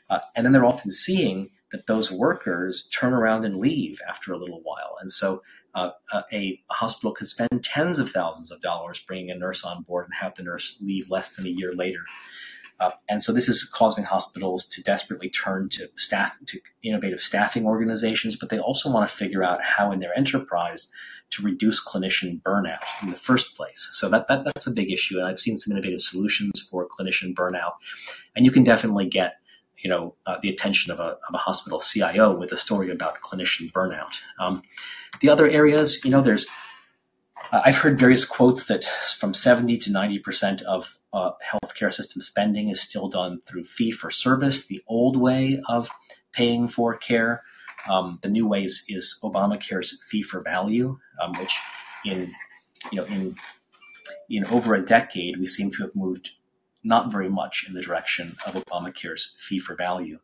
[0.09, 4.39] Uh, and then they're often seeing that those workers turn around and leave after a
[4.39, 4.97] little while.
[5.01, 5.41] And so
[5.75, 9.83] uh, a, a, hospital could spend tens of thousands of dollars bringing a nurse on
[9.83, 12.01] board and have the nurse leave less than a year later.
[12.81, 17.67] Uh, and so this is causing hospitals to desperately turn to staff to innovative staffing
[17.67, 20.89] organizations, but they also want to figure out how in their enterprise
[21.31, 23.89] to reduce clinician burnout in the first place.
[23.93, 27.35] So that, that that's a big issue, and I've seen some innovative solutions for clinician
[27.35, 27.73] burnout.
[28.35, 29.37] And you can definitely get
[29.79, 33.21] you know uh, the attention of a, of a hospital CIO with a story about
[33.21, 34.21] clinician burnout.
[34.39, 34.63] Um,
[35.21, 36.47] the other areas, you know, there's
[37.53, 42.23] uh, I've heard various quotes that from 70 to 90 percent of uh, healthcare system
[42.23, 45.89] spending is still done through fee for service, the old way of
[46.33, 47.43] paying for care.
[47.91, 51.59] Um, the new way is, is Obamacare's fee for value, um, which
[52.05, 52.31] in
[52.93, 53.37] you know in
[54.29, 56.31] in over a decade we seem to have moved
[56.83, 60.19] not very much in the direction of Obamacare's fee for value.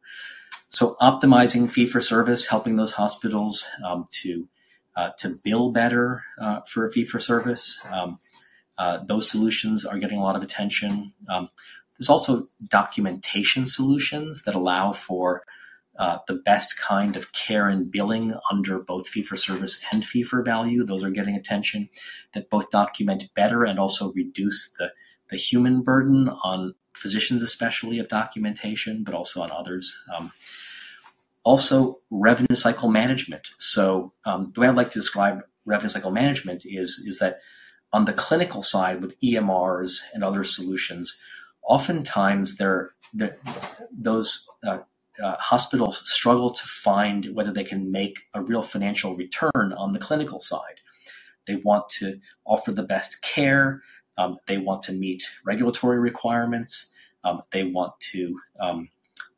[0.68, 4.48] So optimizing fee for service, helping those hospitals um, to
[4.96, 7.78] uh, to bill better uh, for a fee for service.
[7.92, 8.18] Um,
[8.78, 11.12] uh, those solutions are getting a lot of attention.
[11.28, 11.48] Um,
[11.98, 15.42] there's also documentation solutions that allow for
[15.98, 20.22] uh, the best kind of care and billing under both fee for service and fee
[20.22, 20.84] for value.
[20.84, 21.88] Those are getting attention
[22.34, 24.92] that both document better and also reduce the
[25.30, 29.98] the human burden on physicians, especially of documentation, but also on others.
[30.14, 30.32] Um,
[31.46, 33.50] also, revenue cycle management.
[33.56, 37.38] So, um, the way I'd like to describe revenue cycle management is is that
[37.92, 41.16] on the clinical side with EMRs and other solutions,
[41.62, 42.58] oftentimes
[43.92, 44.78] those uh,
[45.22, 50.00] uh, hospitals struggle to find whether they can make a real financial return on the
[50.00, 50.80] clinical side.
[51.46, 53.82] They want to offer the best care.
[54.18, 56.92] Um, they want to meet regulatory requirements.
[57.22, 58.88] Um, they want to, um,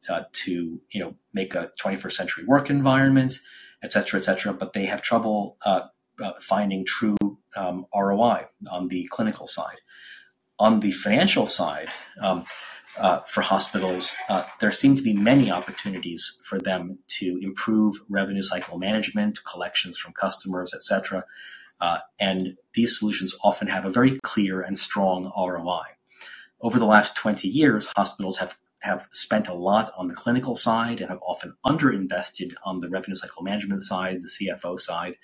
[0.02, 3.40] to, to you know make a 21st century work environment,
[3.82, 4.52] et cetera, et cetera.
[4.52, 5.88] But they have trouble uh,
[6.22, 7.16] uh, finding true
[7.56, 9.80] um, ROI on the clinical side.
[10.58, 11.88] On the financial side,
[12.20, 12.44] um,
[12.98, 18.42] uh, for hospitals, uh, there seem to be many opportunities for them to improve revenue
[18.42, 21.24] cycle management, collections from customers, et cetera.
[21.80, 25.82] Uh, and these solutions often have a very clear and strong ROI.
[26.60, 31.00] Over the last 20 years, hospitals have, have spent a lot on the clinical side
[31.00, 35.16] and have often underinvested on the revenue cycle management side, the CFO side.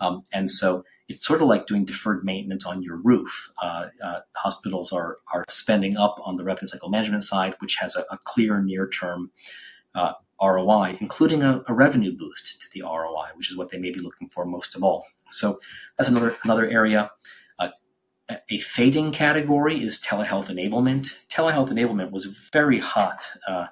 [0.00, 3.52] Um, and so it's sort of like doing deferred maintenance on your roof.
[3.62, 7.96] Uh, uh, hospitals are, are spending up on the revenue cycle management side, which has
[7.96, 9.30] a, a clear near term
[9.94, 13.90] uh, ROI, including a, a, revenue boost to the ROI, which is what they may
[13.90, 15.06] be looking for most of all.
[15.30, 15.58] So
[15.96, 17.10] that's another another area.
[18.28, 21.26] A fading category is telehealth enablement.
[21.28, 23.66] Telehealth enablement was very hot, uh,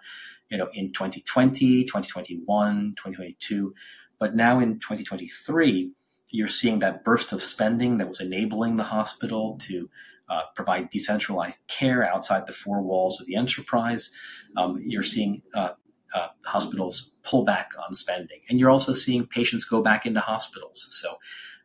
[0.48, 3.74] you know, in 2020, 2021, 2022,
[4.20, 5.90] but now in 2023,
[6.28, 9.90] you're seeing that burst of spending that was enabling the hospital to
[10.28, 14.10] uh, provide decentralized care outside the four walls of the enterprise.
[14.56, 15.70] Um, you're seeing uh,
[16.14, 20.86] uh, hospitals pull back on spending, and you're also seeing patients go back into hospitals.
[20.90, 21.16] So.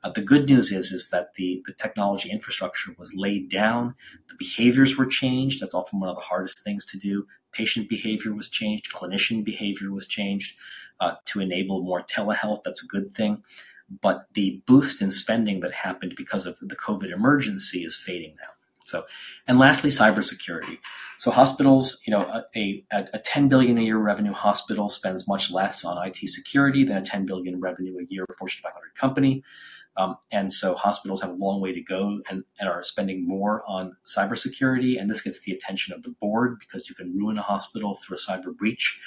[0.04, 3.96] Uh, the good news is is that the, the technology infrastructure was laid down,
[4.28, 5.62] the behaviors were changed.
[5.62, 7.28] That's often one of the hardest things to do.
[7.52, 10.58] Patient behavior was changed, clinician behavior was changed
[11.00, 12.64] uh, to enable more telehealth.
[12.64, 13.44] That's a good thing.
[14.02, 18.54] But the boost in spending that happened because of the COVID emergency is fading now.
[18.86, 19.06] So,
[19.48, 20.80] and lastly, cybersecurity.
[21.20, 25.52] So hospitals, you know, a, a, a 10 billion a year revenue hospital spends much
[25.52, 29.44] less on IT security than a 10 billion revenue a year Fortune 500 company.
[29.98, 33.64] Um, and so hospitals have a long way to go and, and are spending more
[33.68, 35.00] on cybersecurity.
[35.00, 38.18] And this gets the attention of the board because you can ruin a hospital through
[38.18, 39.00] a cyber breach.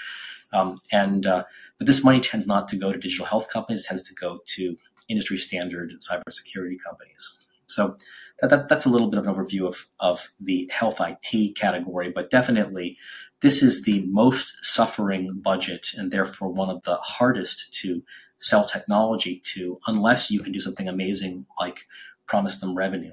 [0.52, 1.44] Um, and uh,
[1.78, 4.40] but this money tends not to go to digital health companies; it tends to go
[4.48, 4.76] to
[5.08, 7.36] industry standard cybersecurity companies.
[7.66, 7.96] So
[8.40, 12.10] that, that, that's a little bit of an overview of, of the health IT category,
[12.10, 12.98] but definitely
[13.40, 18.02] this is the most suffering budget and therefore one of the hardest to
[18.42, 21.86] sell technology to unless you can do something amazing like
[22.26, 23.12] promise them revenue,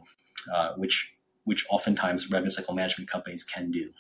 [0.54, 1.16] uh, which
[1.46, 3.92] which oftentimes revenue cycle management companies can do,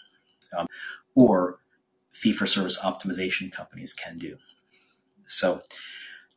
[0.57, 0.67] um,
[1.15, 1.59] or
[2.11, 4.37] fee for service optimization companies can do.
[5.25, 5.61] So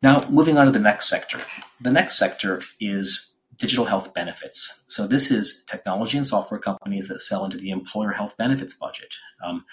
[0.02, 1.40] now moving on to the next sector.
[1.80, 4.82] The next sector is digital health benefits.
[4.88, 9.14] So this is technology and software companies that sell into the employer health benefits budget.
[9.44, 9.64] Um,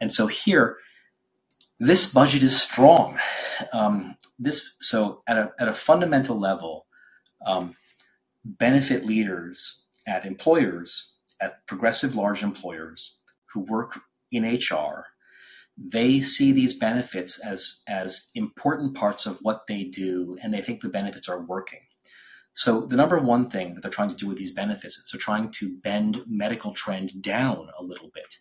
[0.00, 0.78] and so here,
[1.80, 3.18] this budget is strong.
[3.72, 6.86] Um, this so at a at a fundamental level,
[7.44, 7.74] um,
[8.44, 13.18] benefit leaders at employers at progressive large employers
[13.52, 13.98] who work
[14.30, 15.06] in HR,
[15.76, 20.82] they see these benefits as as important parts of what they do, and they think
[20.82, 21.80] the benefits are working.
[22.52, 25.20] So the number one thing that they're trying to do with these benefits is they're
[25.20, 28.36] trying to bend medical trend down a little bit.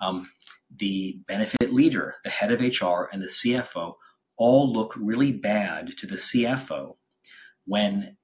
[0.00, 0.30] Um,
[0.76, 3.94] the benefit leader, the head of HR, and the CFO
[4.36, 6.96] all look really bad to the CFO
[7.66, 8.16] when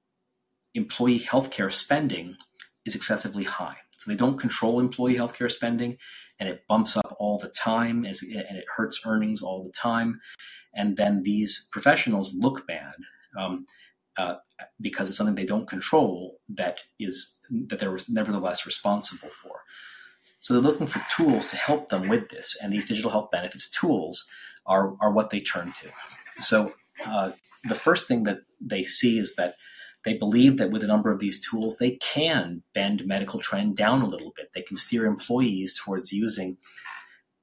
[0.75, 2.37] employee healthcare spending
[2.85, 3.77] is excessively high.
[3.99, 5.99] So they don't control employee healthcare spending,
[6.39, 10.21] and it bumps up all the time, and it hurts earnings all the time.
[10.75, 12.95] And then these professionals look bad
[13.39, 13.65] um,
[14.17, 14.37] uh,
[14.81, 17.37] because it's something they don't control that is
[17.69, 19.61] that they're nevertheless responsible for.
[20.41, 23.69] So they're looking for tools to help them with this, and these digital health benefits
[23.71, 24.27] tools
[24.67, 25.89] are are what they turn to.
[26.39, 26.73] So
[27.05, 27.33] uh,
[27.69, 29.55] the first thing that they see is that
[30.05, 34.01] they believe that with a number of these tools, they can bend medical trend down
[34.01, 34.51] a little bit.
[34.55, 36.57] They can steer employees towards using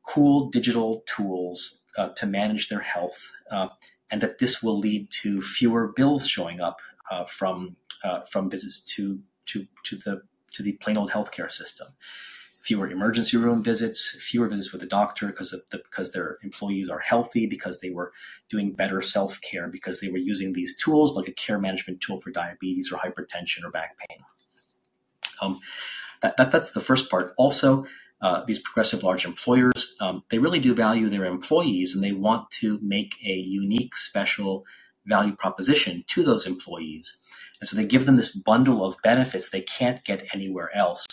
[0.02, 3.68] cool digital tools uh, to manage their health, uh,
[4.10, 6.78] and that this will lead to fewer bills showing up
[7.12, 10.24] uh, from uh, from visits to to to the
[10.54, 11.90] to the plain old healthcare system
[12.68, 17.00] fewer emergency room visits, fewer visits with the doctor because the, because their employees are
[17.00, 18.12] healthy, because they were
[18.50, 22.20] doing better self care, because they were using these tools like a care management tool
[22.20, 24.20] for diabetes or hypertension or back pain.
[25.42, 25.62] Um,
[26.22, 27.34] that, that, that's the first part.
[27.38, 27.86] Also,
[28.20, 32.52] uh, these progressive large employers, um, they really do value their employees and they want
[32.52, 34.66] to make a unique, special
[35.06, 37.18] value proposition to those employees.
[37.62, 41.06] And so they give them this bundle of benefits they can't get anywhere else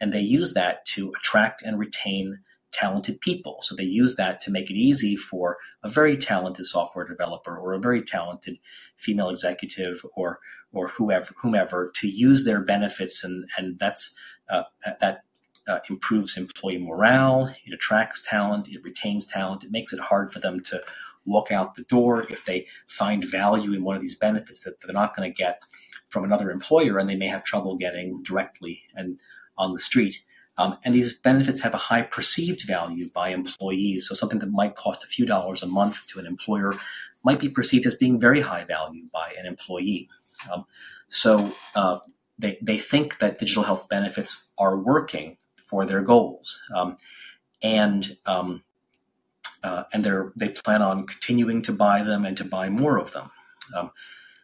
[0.00, 2.38] and they use that to attract and retain
[2.70, 3.58] talented people.
[3.62, 7.72] So they use that to make it easy for a very talented software developer or
[7.72, 8.58] a very talented
[8.96, 10.40] female executive or
[10.72, 14.14] or whoever whomever to use their benefits, and and that's
[14.50, 14.64] uh,
[15.00, 15.22] that
[15.66, 17.54] uh, improves employee morale.
[17.64, 18.68] It attracts talent.
[18.68, 19.64] It retains talent.
[19.64, 20.82] It makes it hard for them to
[21.24, 24.94] walk out the door if they find value in one of these benefits that they're
[24.94, 25.62] not going to get
[26.08, 29.20] from another employer, and they may have trouble getting directly and
[29.58, 30.20] on the street.
[30.56, 34.08] Um, and these benefits have a high perceived value by employees.
[34.08, 36.74] So something that might cost a few dollars a month to an employer
[37.22, 40.08] might be perceived as being very high value by an employee.
[40.50, 40.64] Um,
[41.08, 41.98] so uh,
[42.38, 46.60] they, they think that digital health benefits are working for their goals.
[46.74, 46.96] Um,
[47.62, 48.62] and um,
[49.62, 50.04] uh, and
[50.36, 53.30] they plan on continuing to buy them and to buy more of them.
[53.76, 53.90] Um,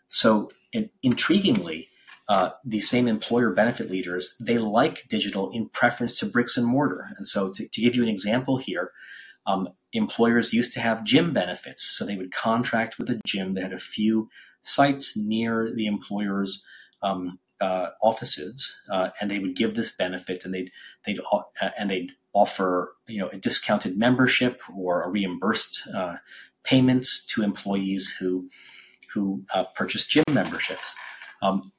[0.08, 1.86] so in, intriguingly,
[2.28, 2.50] uh,
[2.80, 7.08] same employer benefit leaders, they like digital in preference to bricks and mortar.
[7.16, 8.92] And so, to, to give you an example here,
[9.46, 11.84] um, employers used to have gym benefits.
[11.84, 14.30] So they would contract with a gym that had a few
[14.62, 16.64] sites near the employer's
[17.02, 20.70] um, uh, offices, uh, and they would give this benefit, and they'd
[21.04, 21.42] they'd uh,
[21.78, 26.16] and they'd offer you know a discounted membership or a reimbursed uh,
[26.64, 28.48] payments to employees who
[29.12, 30.94] who uh, purchase gym memberships.
[31.42, 31.72] Um,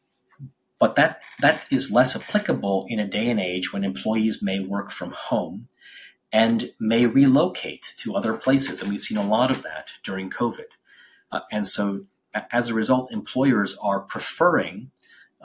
[0.79, 4.91] but that, that is less applicable in a day and age when employees may work
[4.91, 5.67] from home
[6.31, 8.81] and may relocate to other places.
[8.81, 10.65] And we've seen a lot of that during COVID.
[11.31, 12.05] Uh, and so
[12.51, 14.91] as a result, employers are preferring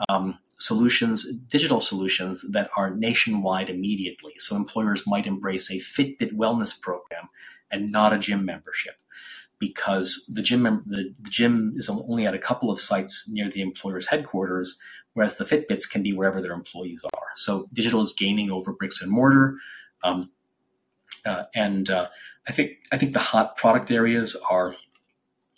[0.09, 4.33] um, solutions, digital solutions that are nationwide immediately.
[4.37, 7.29] So employers might embrace a Fitbit wellness program
[7.71, 8.95] and not a gym membership
[9.59, 13.61] because the gym, the, the gym is only at a couple of sites near the
[13.61, 14.77] employer's headquarters,
[15.13, 17.27] whereas the Fitbits can be wherever their employees are.
[17.35, 19.57] So digital is gaining over bricks and mortar,
[20.03, 20.31] um,
[21.25, 22.07] uh, and uh,
[22.47, 24.75] I think I think the hot product areas are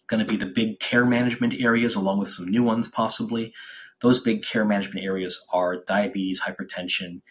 [0.07, 3.53] going to be the big care management areas, along with some new ones possibly.
[4.01, 7.21] Those big care management areas are diabetes, hypertension,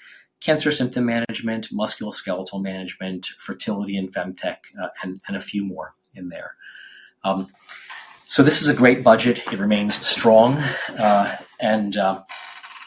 [0.40, 6.30] cancer symptom management, musculoskeletal management, fertility and femtech, uh, and, and a few more in
[6.30, 6.56] there.
[7.24, 7.48] Um,
[8.26, 9.46] so this is a great budget.
[9.52, 10.56] It remains strong,
[10.98, 12.22] uh, and uh,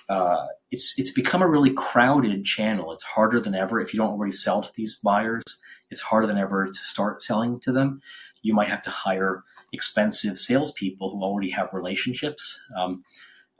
[0.09, 2.91] uh, it's it's become a really crowded channel.
[2.91, 5.43] It's harder than ever if you don't already sell to these buyers.
[5.89, 8.01] It's harder than ever to start selling to them.
[8.41, 13.03] You might have to hire expensive salespeople who already have relationships, um,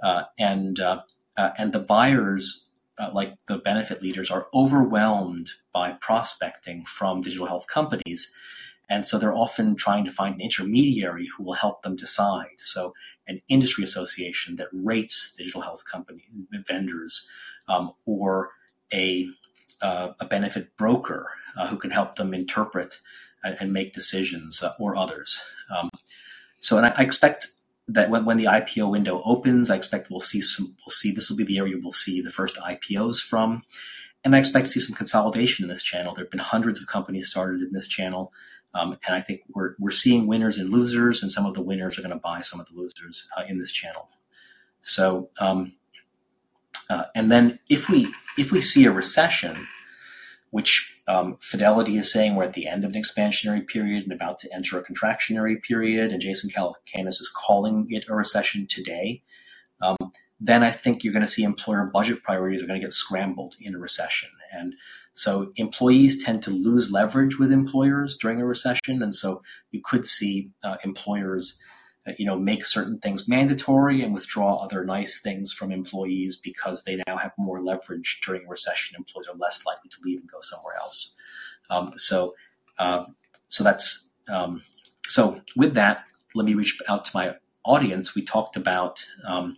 [0.04, 1.02] uh, and uh,
[1.38, 2.66] uh, and the buyers
[2.98, 8.34] uh, like the benefit leaders, are overwhelmed by prospecting from digital health companies.
[8.90, 12.58] And so they're often trying to find an intermediary who will help them decide.
[12.60, 12.94] So,
[13.28, 16.24] an industry association that rates digital health company
[16.68, 17.28] vendors,
[17.68, 18.52] um, or
[18.94, 19.28] a,
[19.82, 23.00] uh, a benefit broker uh, who can help them interpret
[23.44, 25.42] and, and make decisions, uh, or others.
[25.76, 25.90] Um,
[26.60, 27.48] so, and I, I expect
[27.88, 31.30] that when, when the IPO window opens, I expect we'll see some, we'll see, this
[31.30, 33.64] will be the area we'll see the first IPOs from.
[34.24, 36.16] And I expect to see some consolidation in this channel.
[36.16, 38.34] There have been hundreds of companies started in this channel.
[38.76, 41.98] Um, and I think we're, we're seeing winners and losers, and some of the winners
[41.98, 44.10] are going to buy some of the losers uh, in this channel.
[44.82, 45.74] So, um,
[46.90, 49.68] uh, and then if we if we see a recession,
[50.52, 54.40] which um, Fidelity is saying we're at the end of an expansionary period and about
[54.40, 59.24] to enter a contractionary period, and Jason Calacanis is calling it a recession today.
[59.82, 59.98] Um,
[60.40, 63.56] then I think you're going to see employer budget priorities are going to get scrambled
[63.60, 64.74] in a recession, and
[65.14, 69.42] so employees tend to lose leverage with employers during a recession, and so
[69.72, 71.60] you could see uh, employers
[72.18, 77.02] you know, make certain things mandatory and withdraw other nice things from employees because they
[77.08, 78.96] now have more leverage during a recession.
[78.96, 81.14] Employees are less likely to leave and go somewhere else.
[81.70, 82.36] Um, so,
[82.78, 83.06] uh,
[83.50, 84.62] so that's um,
[85.08, 85.42] so.
[85.56, 86.04] With that,
[86.36, 88.14] let me reach out to my audience.
[88.14, 89.58] We talked about um,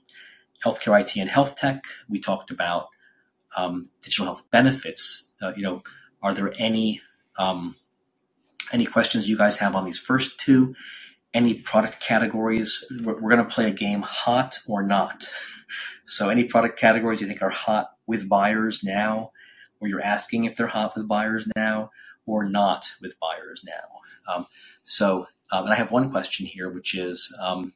[0.65, 1.83] healthcare IT and health tech.
[2.07, 2.87] We talked about
[3.57, 5.33] um, digital health benefits.
[5.41, 5.83] Uh, you know,
[6.23, 7.01] are there any
[7.37, 7.75] um,
[8.71, 10.73] any questions you guys have on these first two?
[11.33, 12.83] any product categories.
[13.03, 15.31] We're, we're going to play a game hot or not.
[16.09, 19.33] So, any product categories you think are hot with buyers now,
[19.81, 21.91] or you're asking if they're hot with buyers now,
[22.25, 24.33] or not with buyers now.
[24.33, 24.47] Um,
[24.85, 27.73] so, um, and I have one question here, which is um,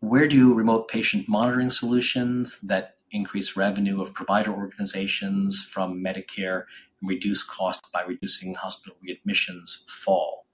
[0.00, 6.64] where do remote patient monitoring solutions that increase revenue of provider organizations from Medicare
[7.00, 10.46] and reduce cost by reducing hospital readmissions fall?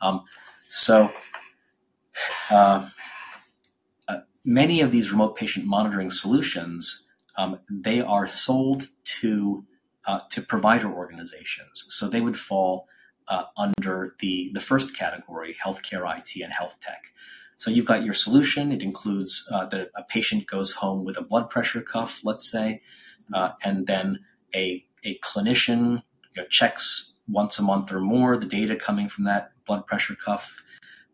[0.00, 0.22] Um,
[0.68, 1.12] so,
[2.50, 2.88] uh,
[4.08, 8.88] uh, many of these remote patient monitoring solutions, um, they are sold
[9.20, 9.64] to
[10.06, 11.86] uh, to provider organizations.
[11.88, 12.86] So they would fall
[13.28, 17.02] uh, under the the first category, healthcare IT and health tech.
[17.64, 18.72] So you've got your solution.
[18.72, 22.82] It includes uh, that a patient goes home with a blood pressure cuff, let's say,
[23.32, 24.18] uh, and then
[24.54, 26.02] a a clinician
[26.36, 30.14] you know, checks once a month or more the data coming from that blood pressure
[30.14, 30.62] cuff,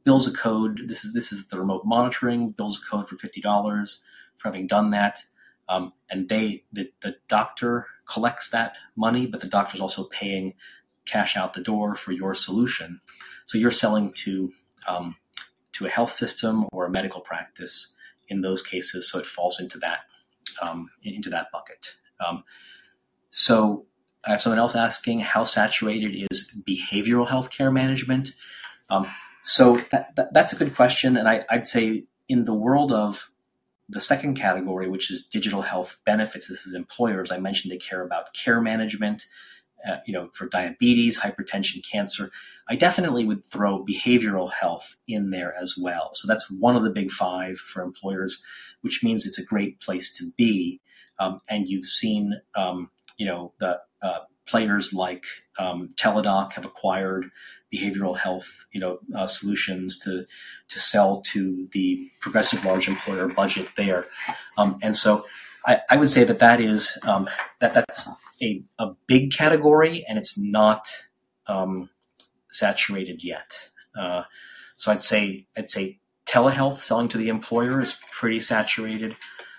[0.02, 0.80] bills a code.
[0.88, 2.50] This is this is the remote monitoring.
[2.50, 4.02] Bills a code for fifty dollars
[4.36, 5.22] for having done that,
[5.68, 10.54] um, and they the, the doctor collects that money, but the doctor's also paying
[11.06, 13.00] cash out the door for your solution.
[13.46, 14.52] So you're selling to
[14.88, 15.14] um,
[15.80, 17.94] to a health system or a medical practice
[18.28, 19.10] in those cases.
[19.10, 20.00] So it falls into that
[20.62, 21.94] um, into that bucket.
[22.24, 22.44] Um,
[23.30, 23.86] so
[24.24, 28.32] I have someone else asking how saturated is behavioral health care management.
[28.90, 29.06] Um,
[29.42, 33.30] so that, that, that's a good question, and I, I'd say in the world of
[33.88, 37.32] the second category, which is digital health benefits, this is employers.
[37.32, 39.26] I mentioned they care about care management,
[39.88, 42.30] uh, you know, for diabetes, hypertension, cancer.
[42.68, 46.10] I definitely would throw behavioral health in there as well.
[46.14, 48.42] So that's one of the big five for employers,
[48.82, 50.80] which means it's a great place to be.
[51.18, 55.24] Um, and you've seen, um, you know, the uh, players like
[55.58, 57.30] um, Teladoc have acquired
[57.72, 60.26] behavioral health, you know, uh, solutions to
[60.68, 64.06] to sell to the progressive large employer budget there,
[64.58, 65.24] um, and so
[65.66, 67.28] I, I, would say that that is um,
[67.60, 68.08] that that's
[68.42, 70.88] a, a big category, and it's not
[71.46, 71.90] um,
[72.50, 73.70] saturated yet.
[73.98, 74.22] Uh,
[74.76, 79.16] so I'd say I'd say telehealth selling to the employer is pretty saturated.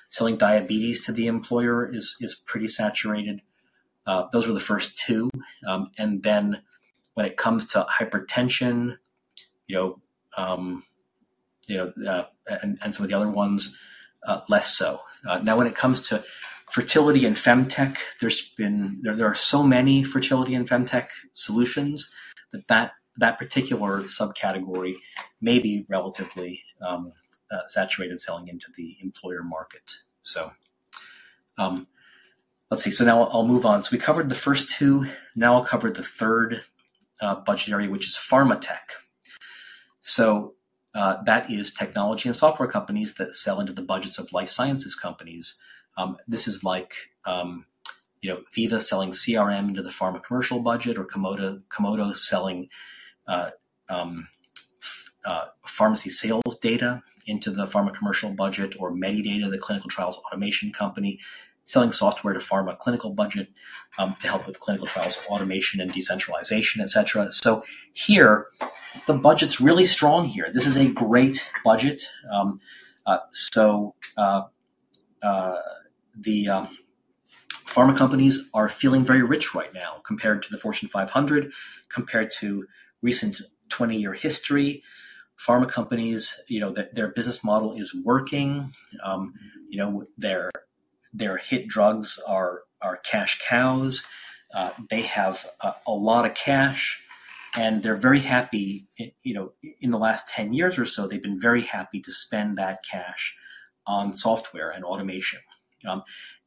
[0.09, 3.41] Selling diabetes to the employer is is pretty saturated.
[4.05, 5.29] Uh, those were the first two.
[5.67, 6.61] Um, and then
[7.13, 8.97] when it comes to hypertension,
[9.67, 10.01] you know,
[10.38, 10.84] um,
[11.67, 13.77] you know, uh, and, and, some of the other ones,
[14.25, 15.01] uh, less so.
[15.27, 16.23] Uh, now, when it comes to
[16.72, 22.13] fertility and femtech, there's been there, there are so many fertility and femtech solutions
[22.53, 24.95] that that that particular subcategory
[25.41, 27.11] may be relatively um,
[27.51, 29.91] uh, saturated selling into the employer market.
[30.22, 30.51] So,
[31.57, 31.88] um,
[32.69, 32.91] let's see.
[32.91, 33.82] So now I'll move on.
[33.82, 35.07] So we covered the first two.
[35.36, 36.63] Now I'll cover the third
[37.19, 38.91] uh, budget area, which is pharma tech.
[39.99, 40.55] So
[40.95, 44.95] uh, that is technology and software companies that sell into the budgets of life sciences
[44.95, 45.55] companies.
[46.01, 46.93] Um, this is like
[47.25, 47.65] um,
[48.21, 52.69] you know Veeva selling CRM into the pharma commercial budget, or Komodo Komodo selling
[53.27, 53.51] uh,
[53.89, 54.27] um,
[54.81, 60.17] f- uh, pharmacy sales data into the pharma commercial budget, or Medidata, the clinical trials
[60.25, 61.19] automation company,
[61.65, 63.49] selling software to pharma clinical budget
[63.97, 67.31] um, to help with clinical trials automation and decentralization, etc.
[67.31, 67.61] So
[67.93, 68.47] here,
[69.05, 70.49] the budget's really strong here.
[70.51, 72.03] This is a great budget.
[72.33, 72.59] Um,
[73.05, 74.43] uh, so uh,
[75.23, 75.55] uh,
[76.16, 76.78] the um,
[77.66, 81.51] pharma companies are feeling very rich right now compared to the Fortune 500,
[81.89, 82.68] compared to
[83.01, 84.84] recent 20 year history.
[85.39, 88.74] Pharma companies, you know, th- their business model is working.
[89.03, 89.34] Um,
[89.70, 90.51] you know, their
[91.14, 94.03] their hit drugs are are cash cows.
[94.53, 97.05] Uh, they have a, a, lot of cash,
[97.55, 98.88] and they're very happy.
[99.24, 102.57] You know, in the last 10 years or so, they've been very happy to spend
[102.57, 103.38] that cash
[103.88, 105.39] on software and automation.
[105.88, 106.03] Um,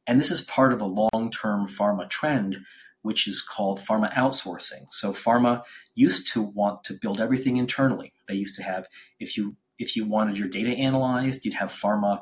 [0.07, 2.57] and this is part of a long term pharma trend,
[3.01, 4.87] which is called pharma outsourcing.
[4.91, 5.63] So pharma
[5.93, 8.13] used to want to build everything internally.
[8.27, 8.87] They used to have,
[9.19, 12.21] if you if you wanted your data analyzed, you'd have pharma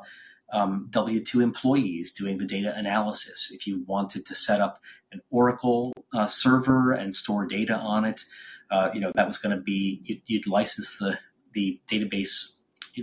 [0.52, 3.50] um, W 2 employees doing the data analysis.
[3.52, 4.80] If you wanted to set up
[5.12, 8.24] an Oracle uh, server and store data on it,
[8.70, 11.18] uh, you know, that was going to be, you'd, you'd, license the,
[11.52, 12.54] the database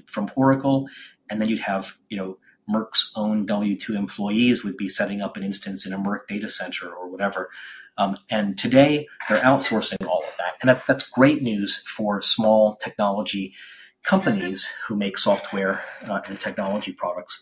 [0.05, 0.88] from Oracle,
[1.30, 2.38] and then you'd have, you know,
[2.70, 6.49] Merck's own W 2 employees would be setting up an instance in a Merck data
[6.49, 7.49] center or whatever.
[7.97, 10.55] Um, and today they're outsourcing all of that.
[10.62, 13.53] And that's, that's great news for small technology
[14.03, 17.41] companies who make software uh, and technology products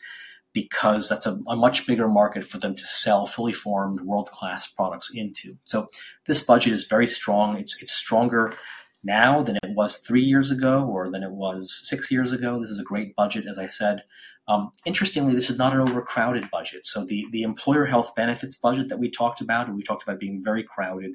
[0.53, 4.67] because that's a, a, much bigger market for them to sell fully formed world class
[4.67, 5.57] products into.
[5.63, 5.87] So
[6.27, 7.57] this budget is very strong.
[7.57, 8.55] It's, it's stronger
[9.03, 12.59] now than it was three years ago or than it was six years ago.
[12.59, 14.03] This is a great budget, as I said.
[14.49, 16.83] Um, interestingly, this is not an overcrowded budget.
[16.83, 20.19] So the, the employer health benefits budget that we talked about, and we talked about
[20.19, 21.11] being very crowded.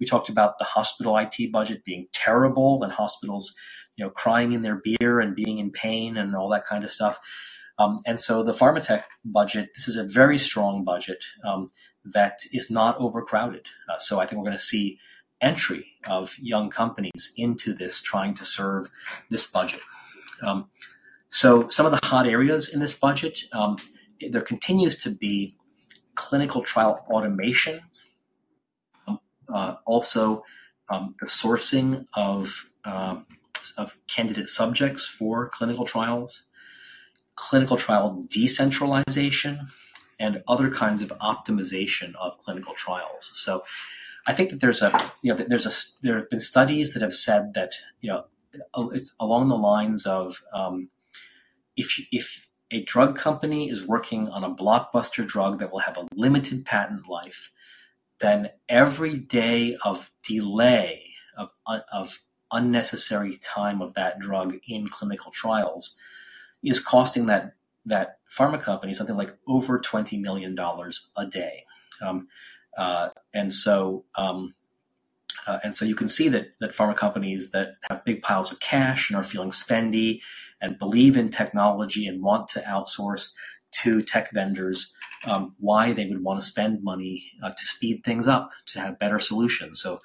[0.00, 3.54] We talked about the hospital IT budget being terrible and hospitals,
[3.96, 6.90] you know, crying in their beer and being in pain and all that kind of
[6.90, 7.20] stuff.
[7.78, 11.70] Um, and so the pharma tech budget, this is a very strong budget um,
[12.04, 13.66] that is not overcrowded.
[13.88, 14.98] Uh, so I think we're going to see
[15.40, 18.90] entry of young companies into this, trying to serve
[19.30, 19.80] this budget.
[20.42, 20.68] Um,
[21.32, 23.78] so some of the hot areas in this budget, um,
[24.30, 25.56] there continues to be
[26.14, 27.80] clinical trial automation,
[29.08, 29.18] um,
[29.48, 30.44] uh, also
[30.90, 33.16] um, the sourcing of, uh,
[33.78, 36.44] of candidate subjects for clinical trials,
[37.34, 39.68] clinical trial decentralization,
[40.20, 43.32] and other kinds of optimization of clinical trials.
[43.34, 43.64] So
[44.26, 45.72] I think that there's a you know there's a
[46.02, 47.72] there have been studies that have said that
[48.02, 48.24] you know
[48.92, 50.90] it's along the lines of um,
[51.76, 56.06] if if a drug company is working on a blockbuster drug that will have a
[56.14, 57.50] limited patent life,
[58.20, 61.02] then every day of delay
[61.36, 61.50] of
[61.92, 62.20] of
[62.50, 65.96] unnecessary time of that drug in clinical trials
[66.62, 67.54] is costing that
[67.86, 71.64] that pharma company something like over twenty million dollars a day,
[72.00, 72.28] um,
[72.78, 74.54] uh, and so um,
[75.46, 78.60] uh, and so you can see that that pharma companies that have big piles of
[78.60, 80.20] cash and are feeling spendy
[80.60, 83.32] and believe in technology and want to outsource
[83.72, 88.28] to tech vendors um, why they would want to spend money uh, to speed things
[88.28, 89.80] up to have better solutions.
[89.80, 89.98] So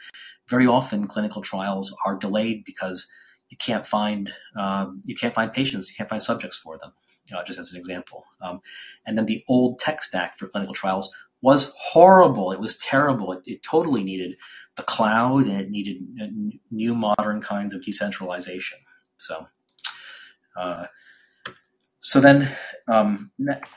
[0.47, 3.07] very often clinical trials are delayed because
[3.49, 6.91] you can't find um, you can't find patients, you can't find subjects for them.
[7.29, 8.23] Know, just as an example.
[8.41, 8.61] Um,
[9.05, 12.53] and then the old tech stack for clinical trials was horrible.
[12.53, 13.33] It was terrible.
[13.33, 14.37] It, it totally needed
[14.77, 15.97] the cloud and it needed
[16.71, 18.77] new modern kinds of decentralization.
[19.17, 19.47] So
[20.55, 20.85] uh,
[21.99, 22.49] so then
[22.87, 23.31] um,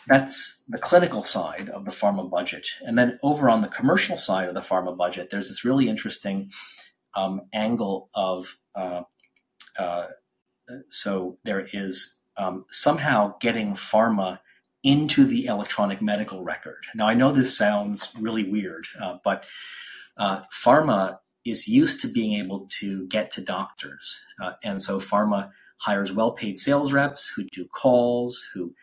[0.07, 2.69] that's the clinical side of the pharma budget.
[2.87, 6.51] And then over on the commercial side of the pharma budget, there's this really interesting
[7.17, 9.03] um, angle of uh,
[9.79, 10.07] uh,
[10.89, 14.39] so there is um, somehow getting pharma
[14.83, 16.85] into the electronic medical record.
[16.95, 19.45] Now, I know this sounds really weird, uh, but
[20.21, 24.21] uh, pharma is used to being able to get to doctors.
[24.41, 28.75] Uh, and so pharma hires well paid sales reps who do calls, who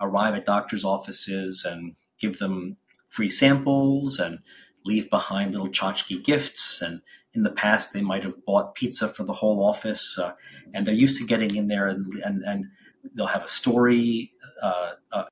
[0.00, 2.78] arrive at doctors' offices and give them
[3.08, 4.38] free samples and
[4.86, 6.80] leave behind little tchotchke gifts.
[6.80, 7.02] And
[7.34, 10.18] in the past, they might have bought pizza for the whole office.
[10.18, 10.32] Uh,
[10.72, 12.64] and they're used to getting in there and, and, and
[13.14, 14.32] they'll have a story
[14.62, 15.24] uh, uh,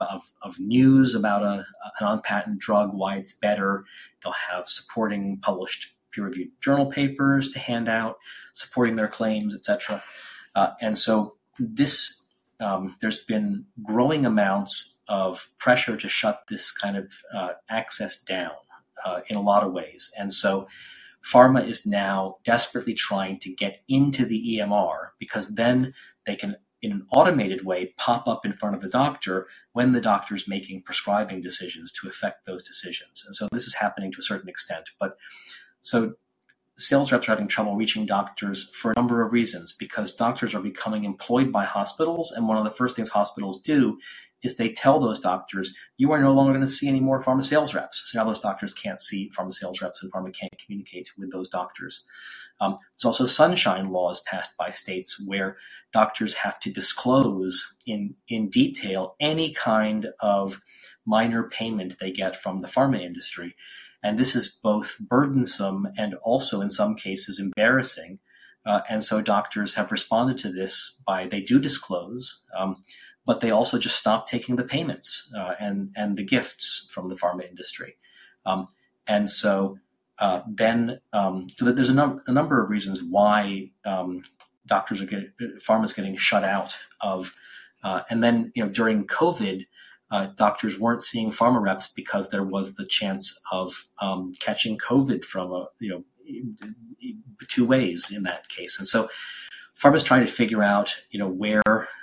[0.00, 1.64] of, of, news about a,
[2.00, 3.84] an unpatented drug, why it's better.
[4.22, 8.18] They'll have supporting published peer-reviewed journal papers to hand out,
[8.54, 10.02] supporting their claims, etc.
[10.54, 12.24] Uh, and so this
[12.58, 18.52] um, there's been growing amounts of pressure to shut this kind of uh, access down
[19.04, 20.10] uh, in a lot of ways.
[20.18, 20.66] And so
[21.22, 25.92] pharma is now desperately trying to get into the EMR because then
[26.24, 30.00] they can in an automated way pop up in front of the doctor when the
[30.00, 33.24] doctor's making prescribing decisions to affect those decisions.
[33.26, 34.90] And so this is happening to a certain extent.
[35.00, 35.16] But
[35.80, 36.14] so
[36.78, 40.60] sales reps are having trouble reaching doctors for a number of reasons because doctors are
[40.60, 42.30] becoming employed by hospitals.
[42.30, 43.98] And one of the first things hospitals do
[44.42, 47.42] is they tell those doctors, you are no longer going to see any more pharma
[47.42, 48.10] sales reps.
[48.10, 51.48] So now those doctors can't see pharma sales reps and pharma can't communicate with those
[51.48, 52.04] doctors.
[52.60, 55.56] Um, there's also sunshine laws passed by states where
[55.92, 60.60] doctors have to disclose in, in detail any kind of
[61.04, 63.54] minor payment they get from the pharma industry.
[64.02, 68.20] And this is both burdensome and also, in some cases, embarrassing.
[68.64, 72.76] Uh, and so doctors have responded to this by they do disclose, um,
[73.26, 77.16] but they also just stopped taking the payments uh, and and the gifts from the
[77.16, 77.96] pharma industry.
[78.46, 78.68] Um,
[79.06, 79.78] and so
[80.18, 84.22] uh, then, um, so that there's a, num- a, number of reasons why um,
[84.66, 87.34] doctors are getting, pharma's getting shut out of.
[87.82, 89.66] Uh, and then, you know, during COVID,
[90.10, 95.24] uh, doctors weren't seeing pharma reps because there was the chance of um, catching COVID
[95.24, 96.04] from a, you know,
[97.48, 98.78] two ways in that case.
[98.78, 99.08] And so
[99.78, 101.62] pharma's trying to figure out, you know, where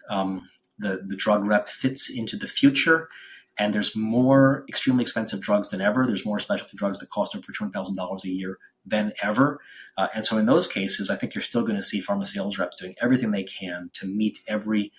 [0.09, 0.47] um,
[0.79, 3.09] the, the drug rep fits into the future.
[3.57, 6.07] And there's more extremely expensive drugs than ever.
[6.07, 9.59] There's more specialty drugs that cost over $200,000 a year than ever.
[9.97, 12.57] Uh, and so in those cases, I think you're still going to see pharma sales
[12.57, 14.91] reps doing everything they can to meet every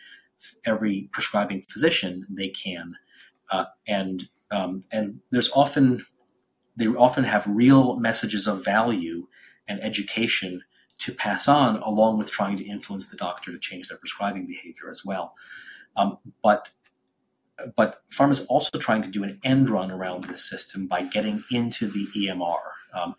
[0.66, 2.96] every prescribing physician they can,
[3.50, 6.04] uh, and um, and there's often
[6.76, 9.26] they often have real messages of value
[9.68, 10.62] and education
[10.98, 14.90] to pass on, along with trying to influence the doctor to change their prescribing behavior
[14.90, 15.34] as well.
[15.96, 16.68] Um, but
[17.76, 21.42] but pharma is also trying to do an end run around this system by getting
[21.52, 22.58] into the EMR.
[22.92, 23.14] Um,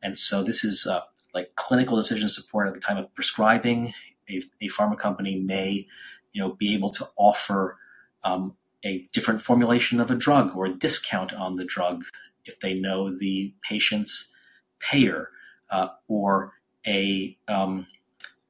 [0.00, 1.00] and so this is uh,
[1.34, 3.92] like clinical decision support at the time of prescribing.
[4.28, 5.88] A, a pharma company may
[6.32, 7.78] you know, be able to offer
[8.22, 8.54] um,
[8.84, 12.04] a different formulation of a drug or a discount on the drug
[12.44, 14.32] if they know the patient's
[14.78, 15.30] payer
[15.70, 16.54] uh, or
[16.86, 17.86] a um,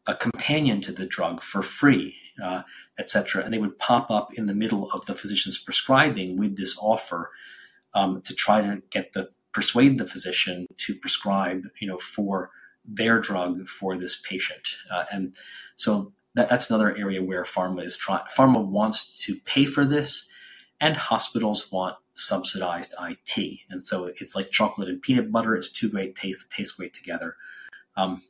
[0.06, 2.62] a companion to the drug for free, uh,
[2.98, 3.44] etc.
[3.44, 7.30] And they would pop up in the middle of the physician's prescribing with this offer
[7.94, 12.50] um, to try to get the persuade the physician to prescribe, you know, for
[12.84, 14.68] their drug for this patient.
[14.92, 15.36] Uh, and
[15.76, 18.24] so that, that's another area where pharma is trying.
[18.36, 20.28] Pharma wants to pay for this,
[20.80, 23.60] and hospitals want subsidized IT.
[23.70, 25.56] And so it's like chocolate and peanut butter.
[25.56, 27.36] It's two great tastes that taste great together.
[27.96, 28.22] Um,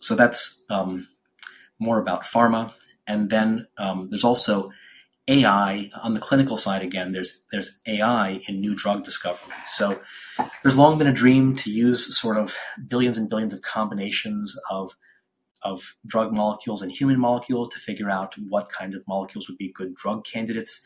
[0.00, 1.08] so that's um,
[1.78, 2.72] more about pharma.
[3.06, 4.70] And then um, there's also
[5.28, 6.82] AI on the clinical side.
[6.82, 9.54] Again, there's there's AI in new drug discovery.
[9.66, 10.00] So
[10.62, 12.56] there's long been a dream to use sort of
[12.88, 14.96] billions and billions of combinations of
[15.62, 19.72] of drug molecules and human molecules to figure out what kind of molecules would be
[19.72, 20.80] good drug candidates.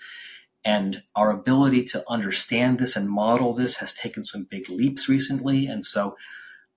[0.64, 5.66] And our ability to understand this and model this has taken some big leaps recently.
[5.66, 6.16] And so,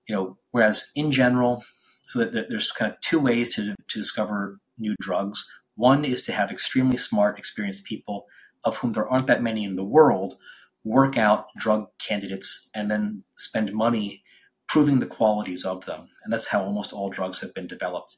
[0.08, 1.64] you know, whereas in general,
[2.08, 5.46] so that there's kind of two ways to, to discover new drugs.
[5.74, 8.26] One is to have extremely smart, experienced people,
[8.64, 10.36] of whom there aren't that many in the world,
[10.84, 14.22] work out drug candidates and then spend money
[14.68, 16.08] proving the qualities of them.
[16.22, 18.16] And that's how almost all drugs have been developed.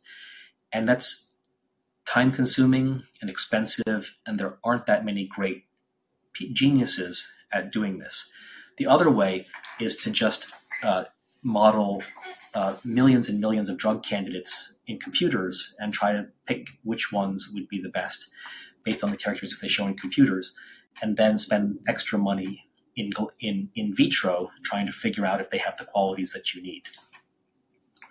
[0.73, 1.31] And that's
[2.07, 5.65] time consuming and expensive, and there aren't that many great
[6.53, 8.31] geniuses at doing this.
[8.77, 9.47] The other way
[9.81, 10.51] is to just
[10.83, 11.05] uh,
[11.43, 12.03] model
[12.55, 17.51] uh, millions and millions of drug candidates in computers and try to pick which ones
[17.53, 18.31] would be the best
[18.85, 20.53] based on the characteristics they show in computers,
[21.03, 22.65] and then spend extra money
[22.97, 23.11] in,
[23.41, 26.83] in, in vitro trying to figure out if they have the qualities that you need.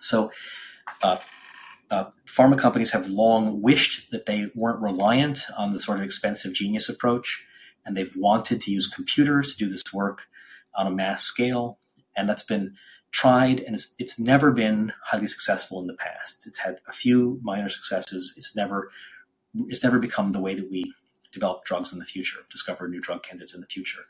[0.00, 0.30] So,
[1.02, 1.18] uh,
[1.90, 6.52] uh, pharma companies have long wished that they weren't reliant on the sort of expensive
[6.52, 7.46] genius approach,
[7.84, 10.22] and they've wanted to use computers to do this work
[10.74, 11.78] on a mass scale.
[12.16, 12.74] And that's been
[13.12, 16.46] tried, and it's, it's never been highly successful in the past.
[16.46, 18.34] It's had a few minor successes.
[18.36, 18.90] It's never
[19.68, 20.92] it's never become the way that we
[21.32, 24.02] develop drugs in the future, discover new drug candidates in the future.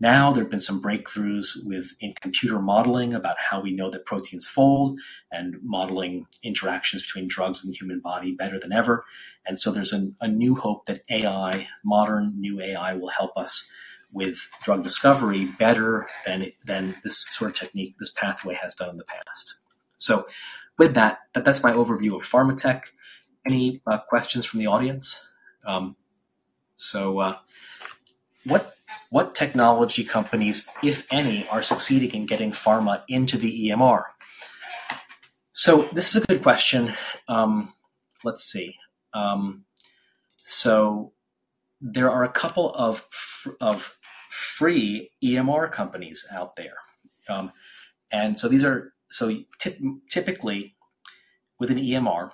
[0.00, 4.06] Now there have been some breakthroughs with in computer modeling about how we know that
[4.06, 4.98] proteins fold
[5.30, 9.04] and modeling interactions between drugs and the human body better than ever.
[9.46, 13.70] And so there's a new hope that AI, modern new AI, will help us
[14.12, 18.96] with drug discovery better than than this sort of technique, this pathway has done in
[18.96, 19.56] the past.
[19.96, 20.24] So,
[20.78, 22.82] with that, that that's my overview of pharmatech.
[23.46, 25.26] Any uh, questions from the audience?
[25.66, 25.96] Um,
[26.76, 27.36] so, uh,
[28.44, 28.74] what
[29.10, 34.04] what technology companies, if any, are succeeding in getting pharma into the EMR?
[35.52, 36.94] So this is a good question.
[37.28, 37.74] Um,
[38.24, 38.76] let's see.
[39.12, 39.64] Um,
[40.36, 41.12] so
[41.80, 43.06] there are a couple of
[43.60, 43.98] of
[44.30, 46.76] free EMR companies out there,
[47.28, 47.52] um,
[48.10, 49.36] and so these are so
[50.08, 50.74] typically
[51.58, 52.30] with an EMR,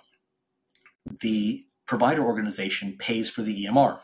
[1.21, 4.01] the provider organization pays for the EMR.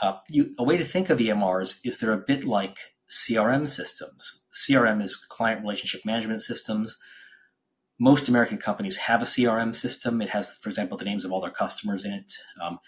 [0.00, 2.78] Uh, you, a way to think of EMRs is they're a bit like
[3.10, 4.42] CRM systems.
[4.52, 6.98] CRM is client relationship management systems.
[7.98, 10.22] Most American companies have a CRM system.
[10.22, 12.32] It has, for example, the names of all their customers in it.
[12.62, 12.78] Um,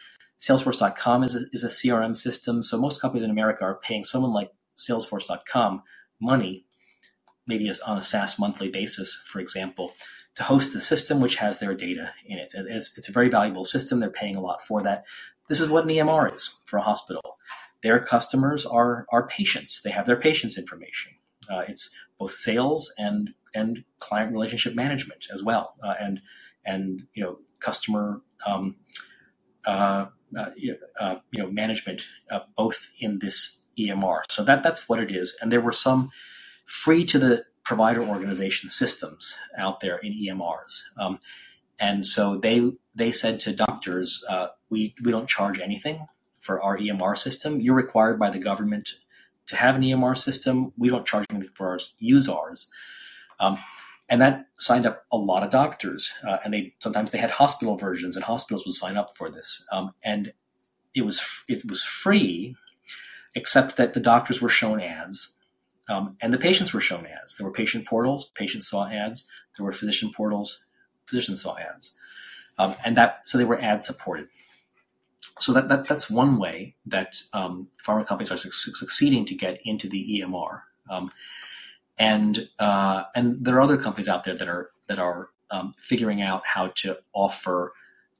[0.41, 2.63] Salesforce.com is a, is a CRM system.
[2.63, 5.83] So most companies in America are paying someone like Salesforce.com
[6.21, 6.65] money,
[7.47, 9.93] maybe on a SaaS monthly basis, for example,
[10.37, 12.55] to host the system which has their data in it.
[12.55, 14.01] It's, it's a very valuable system.
[14.01, 15.05] They're paying a lot for that.
[15.49, 17.37] This is what an EMR is for a hospital.
[17.83, 19.83] Their customers are, are patients.
[19.83, 21.15] They have their patients' information.
[21.51, 26.21] Uh, it's both sales and and client relationship management as well, uh, and
[26.65, 28.77] and you know customer um,
[29.67, 30.77] you
[31.33, 34.23] know management uh, both in this EMR.
[34.29, 35.37] So that that's what it is.
[35.41, 36.11] And there were some
[36.65, 40.83] free to the provider organization systems out there in EMRs.
[40.99, 41.21] Um,
[41.79, 46.07] and so they they said to doctors, uh, we we don't charge anything
[46.39, 47.61] for our EMR system.
[47.61, 48.91] You're required by the government
[49.47, 50.73] to have an EMR system.
[50.77, 51.95] We don't charge anything for ours.
[51.99, 52.71] Use ours.
[53.39, 53.59] Um,
[54.11, 57.77] and that signed up a lot of doctors, uh, and they sometimes they had hospital
[57.77, 59.65] versions, and hospitals would sign up for this.
[59.73, 60.33] Um, and
[60.95, 62.57] it was it was free,
[63.37, 65.35] except that the doctors were shown ads,
[65.89, 67.37] um, and the patients were shown ads.
[67.37, 69.29] There were patient portals, patients saw ads.
[69.57, 70.65] There were physician portals,
[71.07, 71.97] physicians saw ads,
[72.59, 74.29] um, and that so they were ad supported.
[75.39, 79.61] So that, that that's one way that um, pharma companies are su- succeeding to get
[79.65, 81.11] into the EMR, um,
[82.01, 86.21] and uh, and there are other companies out there that are that are um, figuring
[86.21, 87.73] out how to offer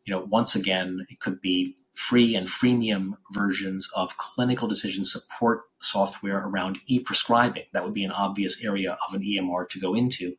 [0.05, 5.63] you know, once again, it could be free and freemium versions of clinical decision support
[5.81, 7.65] software around e-prescribing.
[7.73, 10.37] That would be an obvious area of an EMR to go into,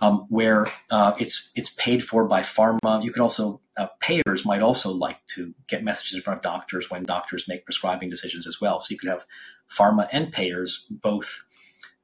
[0.00, 3.02] um, where uh, it's it's paid for by pharma.
[3.02, 6.90] You could also uh, payers might also like to get messages in front of doctors
[6.90, 8.80] when doctors make prescribing decisions as well.
[8.80, 9.26] So you could have
[9.68, 11.44] pharma and payers both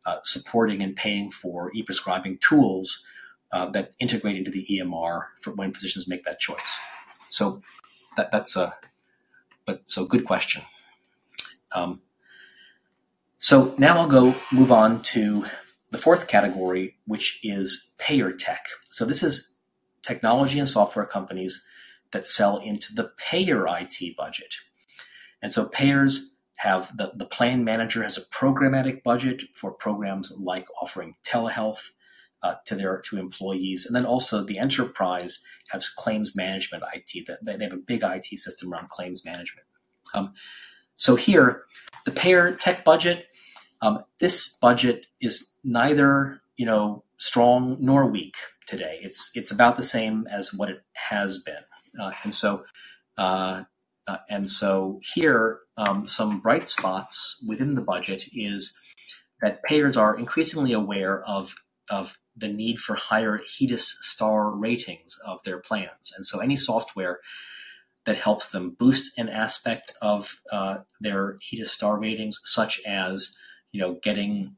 [0.06, 3.04] uh, supporting and paying for e-prescribing tools
[3.52, 6.78] uh, that integrate into the EMR for when physicians make that choice.
[7.28, 7.60] So
[8.16, 8.74] that, that's a
[9.66, 10.62] but so good question.
[11.72, 12.00] Um,
[13.38, 15.44] so now I'll go move on to
[15.90, 18.64] the fourth category, which is payer tech.
[18.90, 19.54] So this is
[20.02, 21.64] technology and software companies
[22.12, 24.54] that sell into the payer IT budget.
[25.42, 30.66] And so payers have the, the plan manager has a programmatic budget for programs like
[30.80, 31.90] offering telehealth,
[32.42, 37.26] uh, to their to employees, and then also the enterprise has claims management IT.
[37.26, 39.66] That they have a big IT system around claims management.
[40.14, 40.34] Um,
[40.96, 41.64] so here,
[42.04, 43.26] the payer tech budget.
[43.82, 48.36] Um, this budget is neither you know strong nor weak
[48.66, 48.98] today.
[49.02, 51.64] It's it's about the same as what it has been,
[52.00, 52.64] uh, and so.
[53.18, 53.64] Uh,
[54.06, 58.78] uh, and so here, um, some bright spots within the budget is
[59.42, 61.54] that payers are increasingly aware of
[61.88, 66.12] of the need for higher HEDIS star ratings of their plans.
[66.16, 67.20] And so any software
[68.04, 73.36] that helps them boost an aspect of uh, their HEDIS star ratings, such as
[73.72, 74.56] you know getting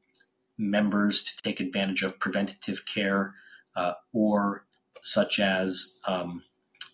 [0.57, 3.35] members to take advantage of preventative care,
[3.77, 4.65] uh, or
[5.03, 6.43] such as um,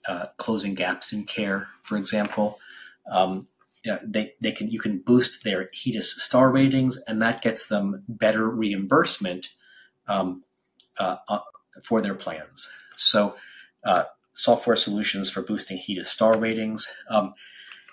[0.06, 2.58] uh, closing gaps in care, for example.
[3.10, 3.46] Um,
[3.84, 8.02] yeah, they, they can you can boost their HEDIS star ratings, and that gets them
[8.08, 9.50] better reimbursement
[10.08, 10.42] um,
[10.98, 11.40] uh, uh,
[11.82, 12.70] for their plans.
[12.96, 13.36] So,
[13.84, 16.90] uh, software solutions for boosting HEDIS star ratings.
[17.10, 17.34] Um,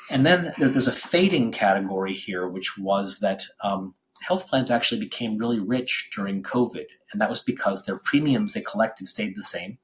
[0.09, 5.37] and then there's a fading category here, which was that um, health plans actually became
[5.37, 9.77] really rich during COVID, and that was because their premiums they collected stayed the same.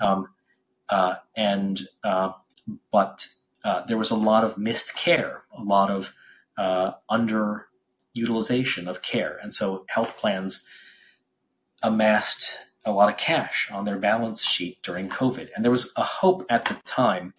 [0.00, 0.28] Um,
[0.90, 2.32] uh, and uh,
[2.90, 3.28] but
[3.64, 6.14] uh, there was a lot of missed care, a lot of
[6.56, 10.66] uh, underutilization of care, and so health plans
[11.82, 15.48] amassed a lot of cash on their balance sheet during COVID.
[15.54, 17.34] And there was a hope at the time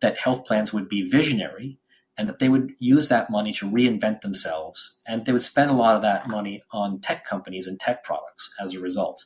[0.00, 1.78] that health plans would be visionary
[2.16, 5.00] and that they would use that money to reinvent themselves.
[5.06, 8.54] And they would spend a lot of that money on tech companies and tech products
[8.60, 9.24] as a result.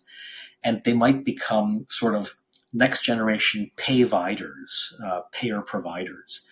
[0.63, 2.35] And they might become sort of
[2.73, 6.47] next generation payviders, uh, payer providers.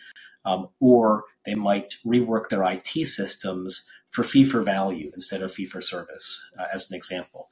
[0.45, 5.67] Um, or they might rework their IT systems for fee for value instead of fee
[5.67, 7.49] for service, uh, as an example.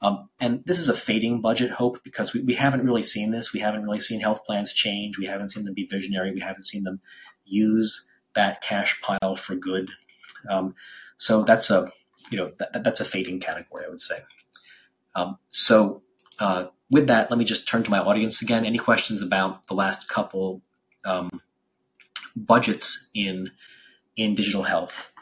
[0.00, 3.52] Um, and this is a fading budget hope because we, we haven't really seen this.
[3.52, 5.18] We haven't really seen health plans change.
[5.18, 6.32] We haven't seen them be visionary.
[6.32, 7.00] We haven't seen them
[7.44, 9.90] use that cash pile for good.
[10.48, 10.74] Um,
[11.16, 11.90] so that's a
[12.30, 14.18] you know that, that's a fading category, I would say.
[15.14, 16.02] Um, so
[16.38, 18.64] uh, with that, let me just turn to my audience again.
[18.64, 20.62] Any questions about the last couple
[21.04, 21.40] um,
[22.36, 23.50] budgets in
[24.16, 25.12] in digital health,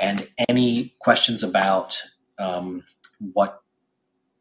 [0.00, 2.00] and any questions about
[2.38, 2.84] um,
[3.18, 3.62] what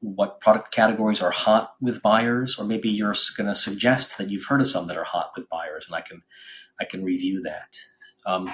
[0.01, 4.45] what product categories are hot with buyers, or maybe you're going to suggest that you've
[4.45, 6.21] heard of some that are hot with buyers, and I can
[6.79, 7.77] I can review that.
[8.25, 8.51] Um,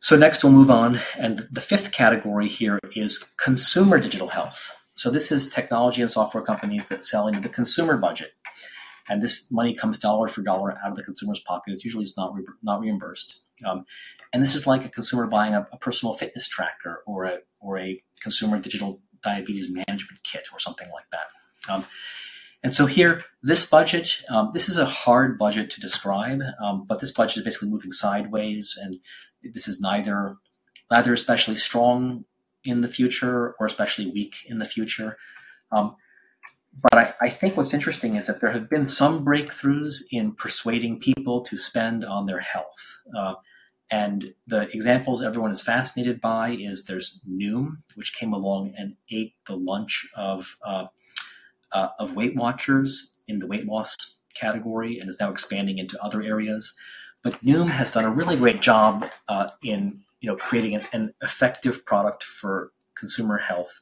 [0.00, 4.79] so next we'll move on, and the fifth category here is consumer digital health.
[5.00, 8.32] So this is technology and software companies that sell into the consumer budget,
[9.08, 11.72] and this money comes dollar for dollar out of the consumer's pocket.
[11.72, 13.86] It's usually it's not re- not reimbursed, um,
[14.34, 17.78] and this is like a consumer buying a, a, personal fitness tracker or a or
[17.78, 21.72] a consumer digital diabetes management kit or something like that.
[21.72, 21.86] Um,
[22.62, 27.00] and so here, this budget, um, this is a hard budget to describe, um, but
[27.00, 28.98] this budget is basically moving sideways, and
[29.54, 30.36] this is neither
[30.90, 32.26] neither especially strong
[32.64, 35.16] in the future or especially weak in the future.
[35.72, 35.96] Um,
[36.80, 41.00] but I, I, think what's interesting is that there have been some breakthroughs in persuading
[41.00, 42.98] people to spend on their health.
[43.16, 43.34] Uh,
[43.90, 49.34] and the examples everyone is fascinated by is there's Noom, which came along and ate
[49.46, 50.86] the lunch of uh,
[51.72, 53.96] uh, of Weight Watchers in the weight loss
[54.34, 56.74] category and is now expanding into other areas.
[57.22, 61.14] But Noom has done a really great job uh, in you know creating an, an,
[61.22, 63.80] effective product for consumer health,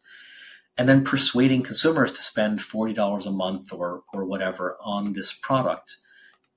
[0.77, 5.33] and then persuading consumers to spend forty dollars a month or or whatever on this
[5.33, 5.97] product.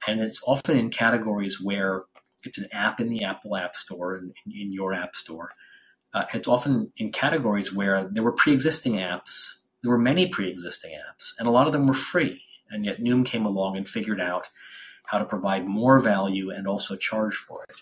[0.08, 2.04] And it's often in categories where
[2.44, 5.52] it's an app in the Apple App Store and in, in your App Store.
[6.14, 11.34] Uh, it's often in categories where there were pre-existing apps there were many pre-existing apps,
[11.40, 12.44] and a lot of them were free.
[12.70, 14.48] And yet Noom came along and figured out
[15.08, 17.76] how to provide more value and also charge for it.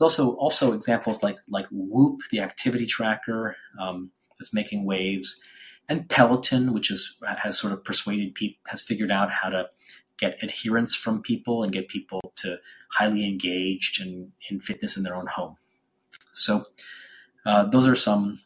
[0.00, 5.40] Also also examples like like Whoop, the activity tracker um, that's making waves,
[5.88, 9.68] and Peloton, which is has sort of persuaded people, has figured out how to
[10.18, 12.58] get adherence from people and get people to
[12.90, 15.56] highly engaged in, in fitness in their own home.
[16.32, 16.64] So
[17.46, 18.40] uh, those are some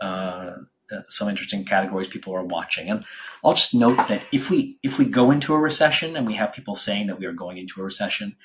[0.00, 0.52] uh,
[0.92, 2.90] uh, some interesting categories people are watching.
[2.90, 3.04] And
[3.44, 6.52] I'll just note that if we if we go into a recession and we have
[6.52, 8.36] people saying that we are going into a recession,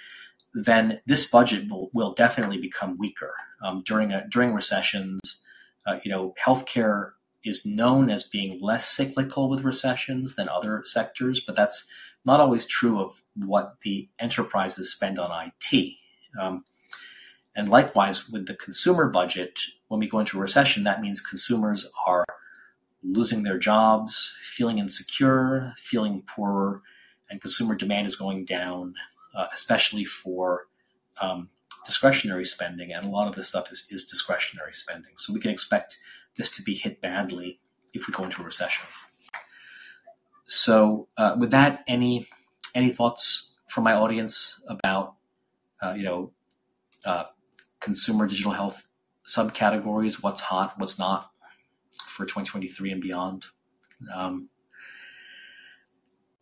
[0.54, 3.34] then this budget will, will definitely become weaker
[3.64, 5.44] um, during a, during recessions.
[5.86, 7.12] Uh, you know, healthcare
[7.44, 11.90] is known as being less cyclical with recessions than other sectors, but that's
[12.26, 15.94] not always true of what the enterprises spend on IT.
[16.40, 16.66] Um,
[17.56, 21.90] and likewise, with the consumer budget, when we go into a recession, that means consumers
[22.06, 22.26] are
[23.04, 26.82] losing their jobs, feeling insecure, feeling poorer,
[27.30, 28.94] and consumer demand is going down,
[29.36, 30.68] uh, especially for
[31.22, 31.50] um,
[31.86, 32.92] discretionary spending.
[32.94, 35.12] And a lot of this stuff is, is discretionary spending.
[35.18, 35.98] So we can expect
[36.38, 37.60] this to be hit badly
[37.94, 38.86] if we go into a recession.
[40.46, 42.28] So, uh, with that, any
[42.74, 45.16] any thoughts from my audience about
[45.82, 46.32] uh, you know
[47.06, 47.26] uh,
[47.80, 48.84] consumer digital health
[49.28, 51.30] subcategories, what's hot, what's not
[52.04, 53.46] for 2023 and beyond.
[54.14, 54.50] Um,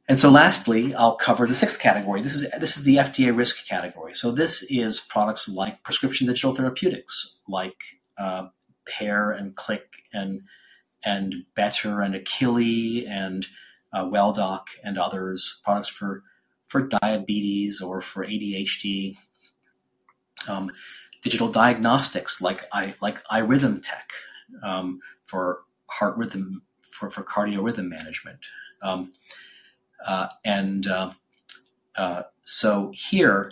[0.08, 2.22] and so lastly, I'll cover the sixth category.
[2.22, 4.14] This is this is the FDA risk category.
[4.14, 7.76] So this is products like prescription digital therapeutics, like
[8.18, 8.47] uh,
[8.88, 10.41] Pear and Click and
[11.03, 13.45] and Better and Akili and
[13.93, 15.62] uh, WellDoc and others.
[15.66, 16.24] Products for
[16.68, 19.18] for diabetes or for ADHD.
[20.47, 20.72] Um,
[21.24, 24.12] digital diagnostics like I like iRhythm Tech
[24.64, 28.39] um, for heart rhythm for, for cardio rhythm management.
[28.82, 29.14] Um,
[30.43, 31.12] and uh,
[31.98, 33.52] uh, so here,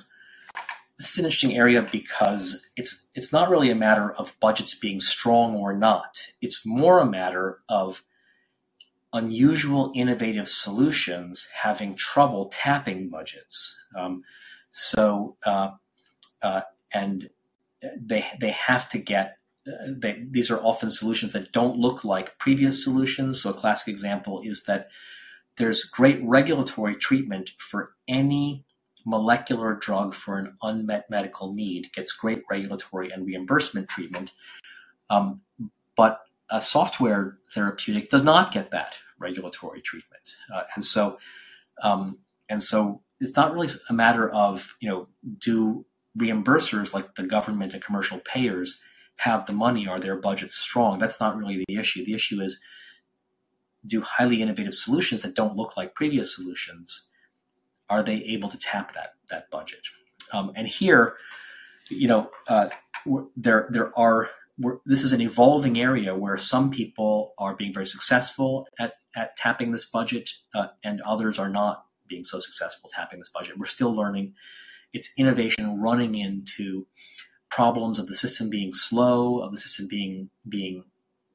[0.97, 5.01] this is an interesting area because it's it's not really a matter of budgets being
[5.01, 6.27] strong or not.
[6.41, 8.03] It's more a matter of
[9.11, 13.75] unusual, innovative solutions having trouble tapping budgets.
[13.97, 14.23] Um,
[14.71, 15.71] so uh,
[16.41, 16.61] uh,
[16.93, 17.29] and
[17.99, 19.37] they they have to get
[19.67, 23.41] uh, they, these are often solutions that don't look like previous solutions.
[23.41, 24.89] So a classic example is that
[25.57, 28.65] there's great regulatory treatment for any
[29.05, 34.31] molecular drug for an unmet medical need gets great regulatory and reimbursement treatment,
[35.09, 35.41] um,
[35.95, 41.17] but a software therapeutic does not get that regulatory treatment, uh, and so
[41.83, 45.07] um, and so it's not really a matter of you know
[45.39, 45.85] do
[46.17, 48.81] reimbursers like the government and commercial payers
[49.17, 49.87] have the money?
[49.87, 50.99] Are their budgets strong?
[50.99, 52.05] That's not really the issue.
[52.05, 52.59] The issue is
[53.87, 57.07] do highly innovative solutions that don't look like previous solutions,
[57.89, 59.81] are they able to tap that that budget?
[60.33, 61.17] Um, and here,
[61.89, 62.69] you know, uh,
[63.35, 64.29] there there are
[64.85, 69.71] this is an evolving area where some people are being very successful at at tapping
[69.71, 73.57] this budget, uh, and others are not being so successful tapping this budget.
[73.57, 74.33] We're still learning.
[74.93, 76.87] It's innovation running into
[77.49, 80.85] problems of the system being slow, of the system being being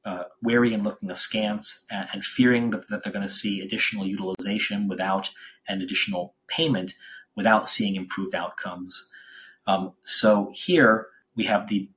[0.05, 4.07] uh, wary and looking askance, and, and fearing that, that they're going to see additional
[4.07, 5.29] utilization without
[5.67, 6.93] an additional payment,
[7.35, 9.09] without seeing improved outcomes.
[9.67, 11.89] Um, so here we have the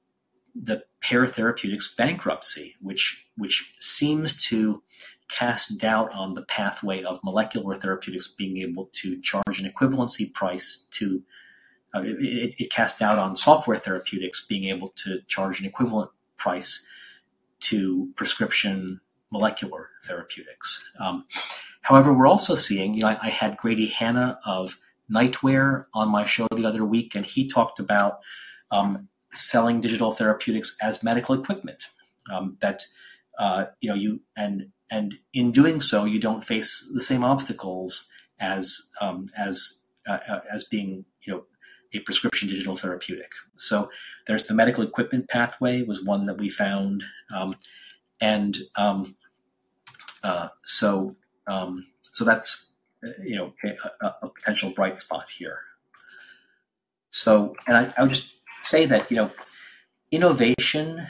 [0.55, 4.83] the Pear Therapeutics bankruptcy, which which seems to
[5.29, 10.87] cast doubt on the pathway of molecular therapeutics being able to charge an equivalency price
[10.93, 11.23] to
[11.95, 16.87] uh, it, it cast doubt on software therapeutics being able to charge an equivalent price
[17.65, 19.01] to prescription
[19.31, 20.83] molecular therapeutics.
[21.01, 21.25] Um,
[21.83, 24.79] however, we're also seeing, you know, I, I, had Grady Hannah of
[25.11, 28.21] NightWare on my show the other week, and he talked about
[28.71, 31.87] um, selling digital therapeutics as medical equipment.
[32.33, 32.87] Um, that
[33.39, 38.07] uh, you know you and and in doing so, you don't face the same obstacles
[38.41, 41.45] as um, as uh, uh, as being you know
[41.95, 43.33] a prescription digital therapeutic.
[43.57, 43.91] So
[44.27, 47.57] there's the medical equipment pathway was one that we found, um,
[48.21, 49.15] and um,
[50.23, 51.17] uh, so
[51.47, 52.73] um, so that's
[53.23, 53.53] you know
[54.03, 55.59] a, a, potential bright spot here.
[57.11, 59.31] So and I, I would just say that you know
[60.11, 61.07] innovation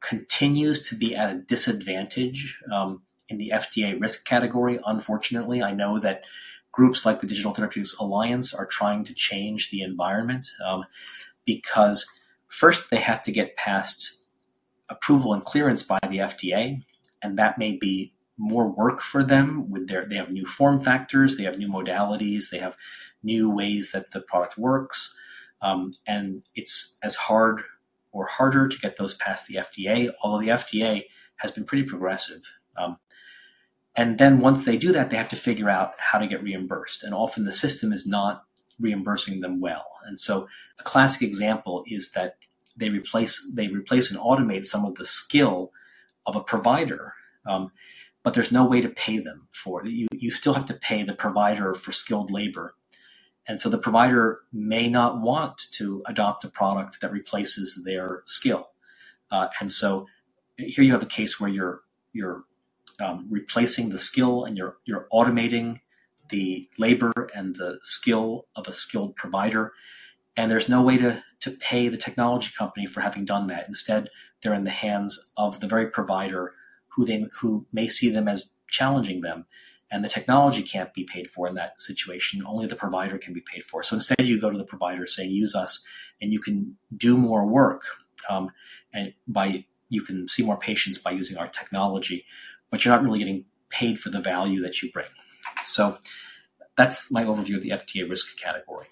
[0.00, 4.78] continues to be at a disadvantage um, in the FDA risk category.
[4.84, 6.24] Unfortunately, I know that
[6.74, 10.84] groups like the Digital Therapeutics Alliance are trying to change the environment um,
[11.44, 12.06] because
[12.48, 14.24] first they have to get past
[14.88, 16.82] approval and clearance by the FDA,
[17.22, 21.36] and that may be more work for them with their they have new form factors
[21.36, 22.76] they have new modalities they have
[23.22, 25.16] new ways that the product works
[25.62, 27.62] um, and it's as hard
[28.10, 31.04] or harder to get those past the fda although the fda
[31.36, 32.42] has been pretty progressive.
[32.76, 32.98] Um,
[33.96, 37.02] and then once they do that they have to figure out how to get reimbursed
[37.02, 38.44] and often the system is not
[38.80, 42.36] reimbursing them well and so a classic example is that
[42.76, 45.70] they replace they replace and automate some of the skill
[46.26, 47.14] of a provider
[47.46, 47.70] um,
[48.24, 49.90] but there's no way to pay them for it.
[49.90, 52.74] You, you still have to pay the provider for skilled labor.
[53.46, 58.70] And so the provider may not want to adopt a product that replaces their skill.
[59.30, 60.06] Uh, and so
[60.56, 61.82] here you have a case where you're,
[62.14, 62.44] you're
[63.00, 65.80] um, replacing the skill and you're, you're automating
[66.30, 69.72] the labor and the skill of a skilled provider.
[70.36, 73.68] And there's no way to, to pay the technology company for having done that.
[73.68, 74.08] Instead,
[74.42, 76.54] they're in the hands of the very provider
[76.88, 79.46] who they who may see them as challenging them
[79.90, 83.40] and the technology can't be paid for in that situation only the provider can be
[83.40, 85.84] paid for so instead you go to the provider saying use us
[86.20, 87.82] and you can do more work
[88.30, 88.50] um,
[88.92, 92.24] and by you can see more patients by using our technology
[92.74, 95.06] but you're not really getting paid for the value that you bring
[95.64, 95.96] so
[96.76, 98.86] that's my overview of the FDA risk category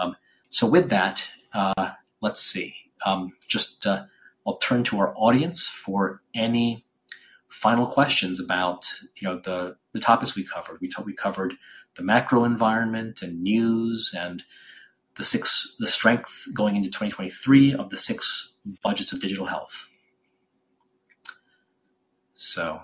[0.00, 0.16] um,
[0.50, 2.74] so with that uh, let's see
[3.04, 4.04] um, just uh,
[4.46, 6.84] i'll turn to our audience for any
[7.48, 10.80] final questions about you know the the topics we covered.
[10.80, 11.54] We, t- we covered
[11.96, 14.44] the macro environment and news and
[15.16, 19.88] the six the strength going into 2023 of the six budgets of digital health.
[22.32, 22.80] So,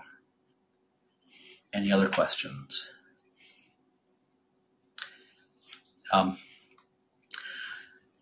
[1.75, 2.95] any other questions?
[6.13, 6.39] Um,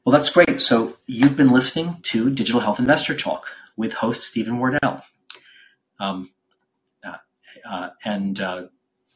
[0.05, 0.61] well, that's great.
[0.61, 3.47] So you've been listening to Digital Health Investor Talk
[3.77, 5.03] with host Stephen Wardell.
[6.01, 6.31] Um,
[7.05, 7.19] uh,
[7.65, 8.65] uh, and uh,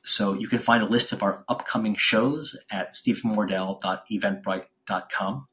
[0.05, 5.49] so you can find a list of our upcoming shows at stephenwardell.eventbrite.com.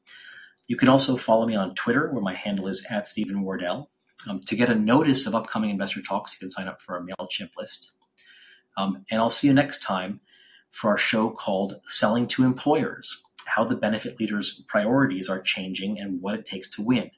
[0.66, 3.90] You can also follow me on Twitter, where my handle is at Stephen Wardell.
[4.28, 7.04] Um, to get a notice of upcoming investor talks, you can sign up for our
[7.04, 7.92] MailChimp list.
[8.76, 10.20] Um, and I'll see you next time
[10.70, 16.20] for our show called Selling to Employers How the Benefit Leader's Priorities Are Changing and
[16.20, 17.10] What It Takes to Win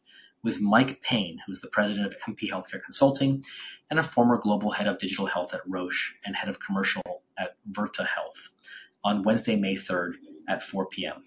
[0.43, 3.43] with Mike Payne, who's the president of MP Healthcare Consulting
[3.91, 7.03] and a former global head of digital health at Roche and head of commercial
[7.39, 8.51] at Virta Health
[9.03, 10.13] on Wednesday, May 3rd
[10.49, 11.25] at 4 p.m.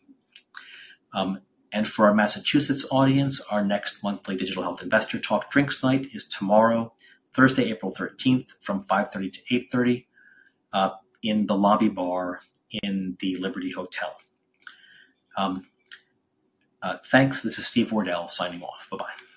[1.14, 1.42] Um,
[1.72, 6.28] and for our Massachusetts audience, our next monthly Digital Health Investor Talk Drinks Night is
[6.28, 6.94] tomorrow,
[7.32, 9.40] Thursday, April 13th from 5.30 to
[9.78, 10.06] 8.30
[10.74, 10.92] uh,
[11.24, 12.42] in the lobby bar
[12.84, 14.16] in the Liberty Hotel.
[15.38, 15.66] Um,
[16.82, 17.42] uh, thanks.
[17.42, 18.88] This is Steve Wardell signing off.
[18.90, 19.29] Bye bye.